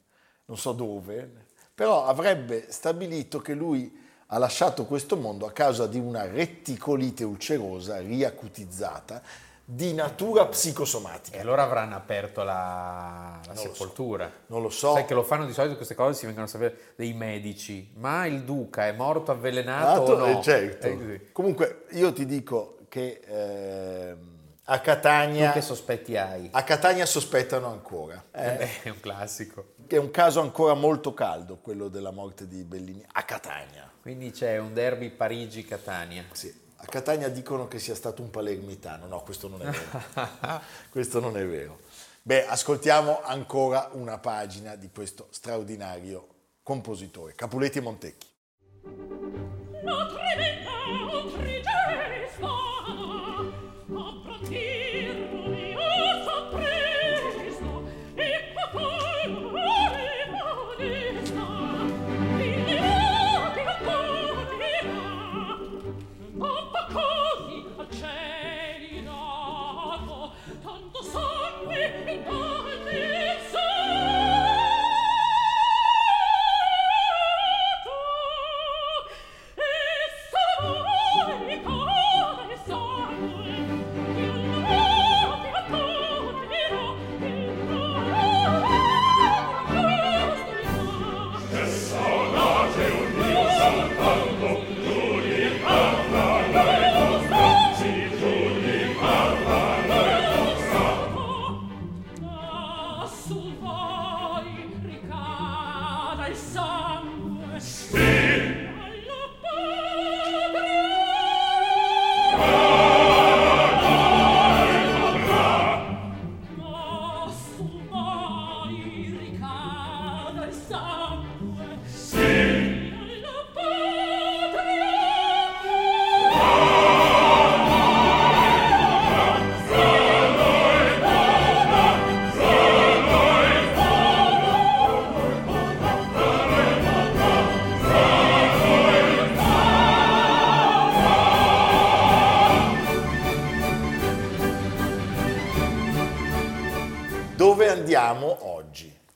non 0.47 0.59
so 0.59 0.73
dove, 0.73 1.47
però 1.73 2.05
avrebbe 2.05 2.67
stabilito 2.73 3.39
che 3.39 3.55
lui 3.55 4.07
ha 4.27 4.39
lasciato 4.39 4.87
questo 4.87 5.17
mondo 5.17 5.47
a 5.47 5.53
causa 5.53 5.87
di 5.87 6.01
una 6.01 6.27
retticolite 6.27 7.23
ulcerosa 7.23 8.01
riacutizzata 8.01 9.23
di 9.71 9.93
natura 9.93 10.45
E 10.45 10.49
psicosomatica. 10.49 11.39
allora 11.39 11.63
avranno 11.63 11.95
aperto 11.95 12.43
la, 12.43 13.39
la 13.47 13.53
Non 13.53 13.55
lo 13.55 13.61
so. 13.61 13.73
sepoltura. 13.75 14.33
Non 14.47 14.63
lo 14.63 14.71
so. 14.71 14.95
Sai 14.95 15.05
che 15.05 15.13
lo 15.13 15.23
fanno 15.23 15.45
di 15.45 15.53
solito 15.53 15.77
queste 15.77 15.95
cose, 15.95 16.19
si 16.19 16.25
vengono 16.25 16.47
a 16.47 16.49
sapere 16.49 16.93
dei 16.97 17.13
medici. 17.13 17.91
Ma 17.97 18.25
il 18.25 18.45
duca 18.45 18.87
è 18.87 18.93
morto 18.93 19.31
avvelenato 19.31 20.01
o 20.01 20.07
Dato- 20.15 20.17
no? 20.27 20.39
eh, 20.39 20.43
certo. 20.43 20.91
Così. 20.97 21.29
Comunque 21.33 21.85
io 21.91 22.15
ti 22.15 22.25
dico 22.25 22.79
che 22.89 23.21
ehm, 23.27 24.37
a 24.65 24.81
Catania... 24.81 25.49
Tu 25.49 25.55
che 25.59 25.61
sospetti 25.63 26.17
hai? 26.17 26.49
A 26.51 26.63
Catania 26.63 27.05
sospettano 27.05 27.67
ancora. 27.67 28.25
Eh 28.33 28.47
Eh, 28.47 28.57
beh, 28.57 28.83
è 28.85 28.89
un 28.89 29.01
classico. 29.01 29.75
è 29.87 29.97
un 29.99 30.11
caso 30.11 30.41
ancora 30.41 30.73
molto 30.73 31.13
caldo 31.13 31.59
quello 31.59 31.89
della 31.89 32.11
morte 32.11 32.47
di 32.49 32.65
Bellini 32.65 33.05
a 33.13 33.23
Catania. 33.25 33.91
Quindi 34.01 34.31
c'è 34.31 34.57
un 34.57 34.73
derby 34.73 35.11
Parigi-Catania. 35.11 36.25
Sì, 36.33 36.55
a 36.81 36.87
Catania 36.87 37.29
dicono 37.29 37.67
che 37.67 37.79
sia 37.79 37.95
stato 37.95 38.23
un 38.23 38.31
palermitano. 38.31 39.07
No, 39.07 39.23
questo 39.23 39.49
non 39.49 39.63
è 39.63 39.71
vero. 39.71 40.61
questo 40.91 41.21
non 41.21 41.37
è 41.37 41.47
vero. 41.47 41.81
Beh, 42.23 42.47
ascoltiamo 42.47 43.23
ancora 43.23 43.91
una 43.93 44.19
pagina 44.19 44.77
di 44.77 44.91
questo 44.91 45.29
straordinario 45.31 46.27
compositore, 46.63 47.35
Capuletti 47.35 47.81
Montecchi. 47.81 48.27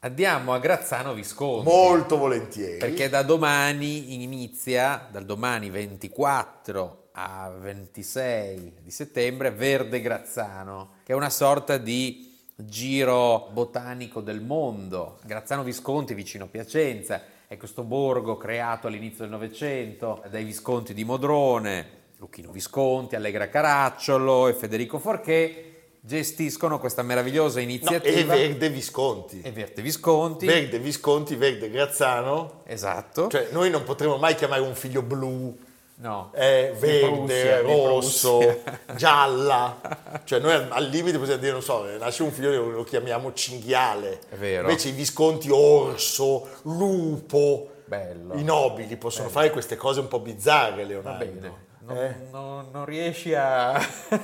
Andiamo 0.04 0.52
a 0.52 0.58
Grazzano 0.58 1.14
Visconti. 1.14 1.70
Molto 1.70 2.16
volentieri. 2.16 2.78
Perché 2.78 3.08
da 3.08 3.22
domani 3.22 4.20
inizia, 4.20 5.06
dal 5.08 5.24
domani 5.24 5.70
24 5.70 7.10
a 7.12 7.48
26 7.56 8.78
di 8.82 8.90
settembre, 8.90 9.52
Verde 9.52 10.00
Grazzano, 10.00 10.94
che 11.04 11.12
è 11.12 11.14
una 11.14 11.30
sorta 11.30 11.76
di 11.76 12.36
giro 12.56 13.50
botanico 13.52 14.20
del 14.20 14.40
mondo. 14.40 15.20
Grazzano 15.24 15.62
Visconti, 15.62 16.14
vicino 16.14 16.48
Piacenza, 16.48 17.22
è 17.46 17.56
questo 17.56 17.84
borgo 17.84 18.36
creato 18.36 18.88
all'inizio 18.88 19.20
del 19.20 19.30
Novecento 19.30 20.24
dai 20.28 20.42
Visconti 20.42 20.94
di 20.94 21.04
Modrone, 21.04 21.86
Lucchino 22.16 22.50
Visconti, 22.50 23.14
Allegra 23.14 23.48
Caracciolo 23.48 24.48
e 24.48 24.54
Federico 24.54 24.98
Forché 24.98 25.71
gestiscono 26.04 26.80
questa 26.80 27.02
meravigliosa 27.02 27.58
No, 27.58 27.62
iniziativa. 27.64 28.34
e 28.34 28.38
Verde 28.48 28.68
Visconti. 28.70 29.40
e 29.40 29.52
Verde 29.52 29.82
Visconti. 29.82 30.46
Verde 30.46 30.78
Visconti, 30.80 31.36
Verde 31.36 31.70
Grazzano. 31.70 32.62
Esatto. 32.66 33.28
Cioè, 33.28 33.48
noi 33.52 33.70
non 33.70 33.84
potremo 33.84 34.16
mai 34.16 34.34
chiamare 34.34 34.60
un 34.62 34.74
figlio 34.74 35.02
blu, 35.02 35.56
no. 35.96 36.32
eh, 36.34 36.74
verde, 36.76 37.06
Prussia, 37.08 37.60
rosso, 37.60 38.62
gialla. 38.96 40.00
Cioè, 40.24 40.40
noi 40.40 40.52
al, 40.68 40.84
limite 40.88 41.18
possiamo 41.18 41.40
dire, 41.40 41.52
non 41.52 41.62
so, 41.62 41.84
nasce 41.98 42.22
un 42.24 42.32
figlio 42.32 42.50
lo, 42.50 42.70
lo 42.70 42.84
chiamiamo 42.84 43.32
cinghiale. 43.32 44.18
È 44.28 44.34
vero. 44.34 44.68
Invece 44.68 44.88
i 44.88 44.92
Visconti 44.92 45.50
orso, 45.50 46.48
lupo. 46.62 47.68
Bello. 47.84 48.34
I 48.34 48.42
nobili 48.42 48.96
possono 48.96 49.28
fare 49.28 49.50
queste 49.50 49.76
cose 49.76 50.00
un 50.00 50.08
po' 50.08 50.18
bizzarre, 50.18 50.82
Va 50.82 50.88
Leonardo. 50.88 51.24
bene. 51.24 51.52
Non, 51.84 51.96
Eh. 51.96 52.16
non- 52.30 52.68
non 52.72 52.84
riesci 52.84 53.34
a, 53.34 53.72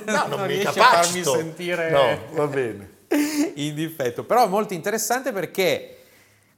No, 0.05 0.27
non, 0.27 0.45
riesci 0.47 0.67
a 0.67 0.71
farmi 0.71 1.23
sentire 1.23 1.89
No, 1.91 2.19
va 2.35 2.47
bene. 2.47 2.97
in 3.55 3.73
difetto. 3.75 4.23
Però 4.23 4.45
è 4.45 4.47
molto 4.47 4.73
interessante 4.73 5.31
perché 5.31 5.95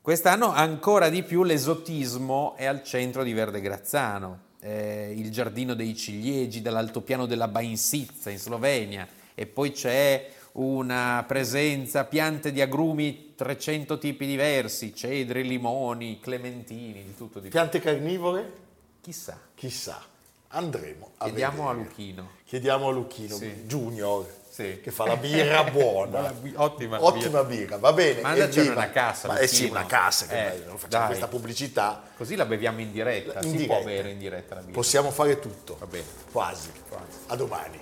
quest'anno 0.01 0.51
ancora 0.51 1.09
di 1.09 1.23
più 1.23 1.43
l'esotismo 1.43 2.55
è 2.55 2.65
al 2.65 2.83
centro 2.83 3.23
di 3.23 3.33
Verde 3.33 3.61
Grazzano. 3.61 4.49
Eh, 4.63 5.13
il 5.15 5.31
giardino 5.31 5.73
dei 5.73 5.95
ciliegi 5.95 6.61
dall'altopiano 6.61 7.25
della 7.25 7.47
Bainsizza 7.47 8.29
in 8.29 8.37
Slovenia 8.37 9.07
e 9.33 9.47
poi 9.47 9.71
c'è 9.71 10.29
una 10.53 11.23
presenza, 11.25 12.03
piante 12.03 12.51
di 12.51 12.61
agrumi, 12.61 13.33
300 13.35 13.97
tipi 13.97 14.27
diversi, 14.27 14.93
cedri, 14.93 15.47
limoni, 15.47 16.19
clementini, 16.19 17.01
di 17.03 17.15
tutto 17.15 17.39
di 17.39 17.47
più. 17.49 17.57
Piante 17.57 17.79
carnivore? 17.79 18.51
Chissà, 19.01 19.39
Chissà. 19.55 19.99
Andremo 20.53 21.11
a 21.17 21.25
chiediamo 21.25 21.69
a 21.69 21.73
vedere. 21.73 21.89
Luchino. 21.89 22.29
Chiediamo 22.45 22.87
a 22.87 22.91
Luchino 22.91 23.35
Sì. 23.35 23.63
Junior 23.65 24.25
Sì. 24.49 24.79
che 24.83 24.91
fa 24.91 25.05
la 25.05 25.15
birra 25.15 25.63
buona. 25.71 26.21
La 26.21 26.31
bi- 26.33 26.53
ottima 26.55 27.01
Ottima 27.03 27.43
birra, 27.45 27.77
va 27.77 27.93
bene. 27.93 28.21
Evviva. 28.21 28.73
una 28.73 28.89
cassa, 28.89 29.29
Ma, 29.29 29.37
eh 29.37 29.47
sì, 29.47 29.65
una 29.65 29.85
cassa, 29.85 30.27
che 30.27 30.47
Eh, 30.47 30.57
facciamo 30.75 30.87
dai. 30.89 31.05
questa 31.07 31.27
pubblicità. 31.27 32.03
Così 32.17 32.35
la 32.35 32.45
beviamo 32.45 32.81
in 32.81 32.91
diretta, 32.91 33.39
In 33.39 33.49
si 33.49 33.51
diretta. 33.57 33.75
può 33.75 33.83
bere 33.85 34.09
in 34.11 34.19
diretta 34.19 34.55
la 34.55 34.61
birra. 34.61 34.73
Possiamo 34.73 35.09
fare 35.11 35.39
tutto. 35.39 35.77
Va 35.79 35.85
bene. 35.85 36.05
Quasi. 36.31 36.69
A 37.27 37.35
domani. 37.37 37.81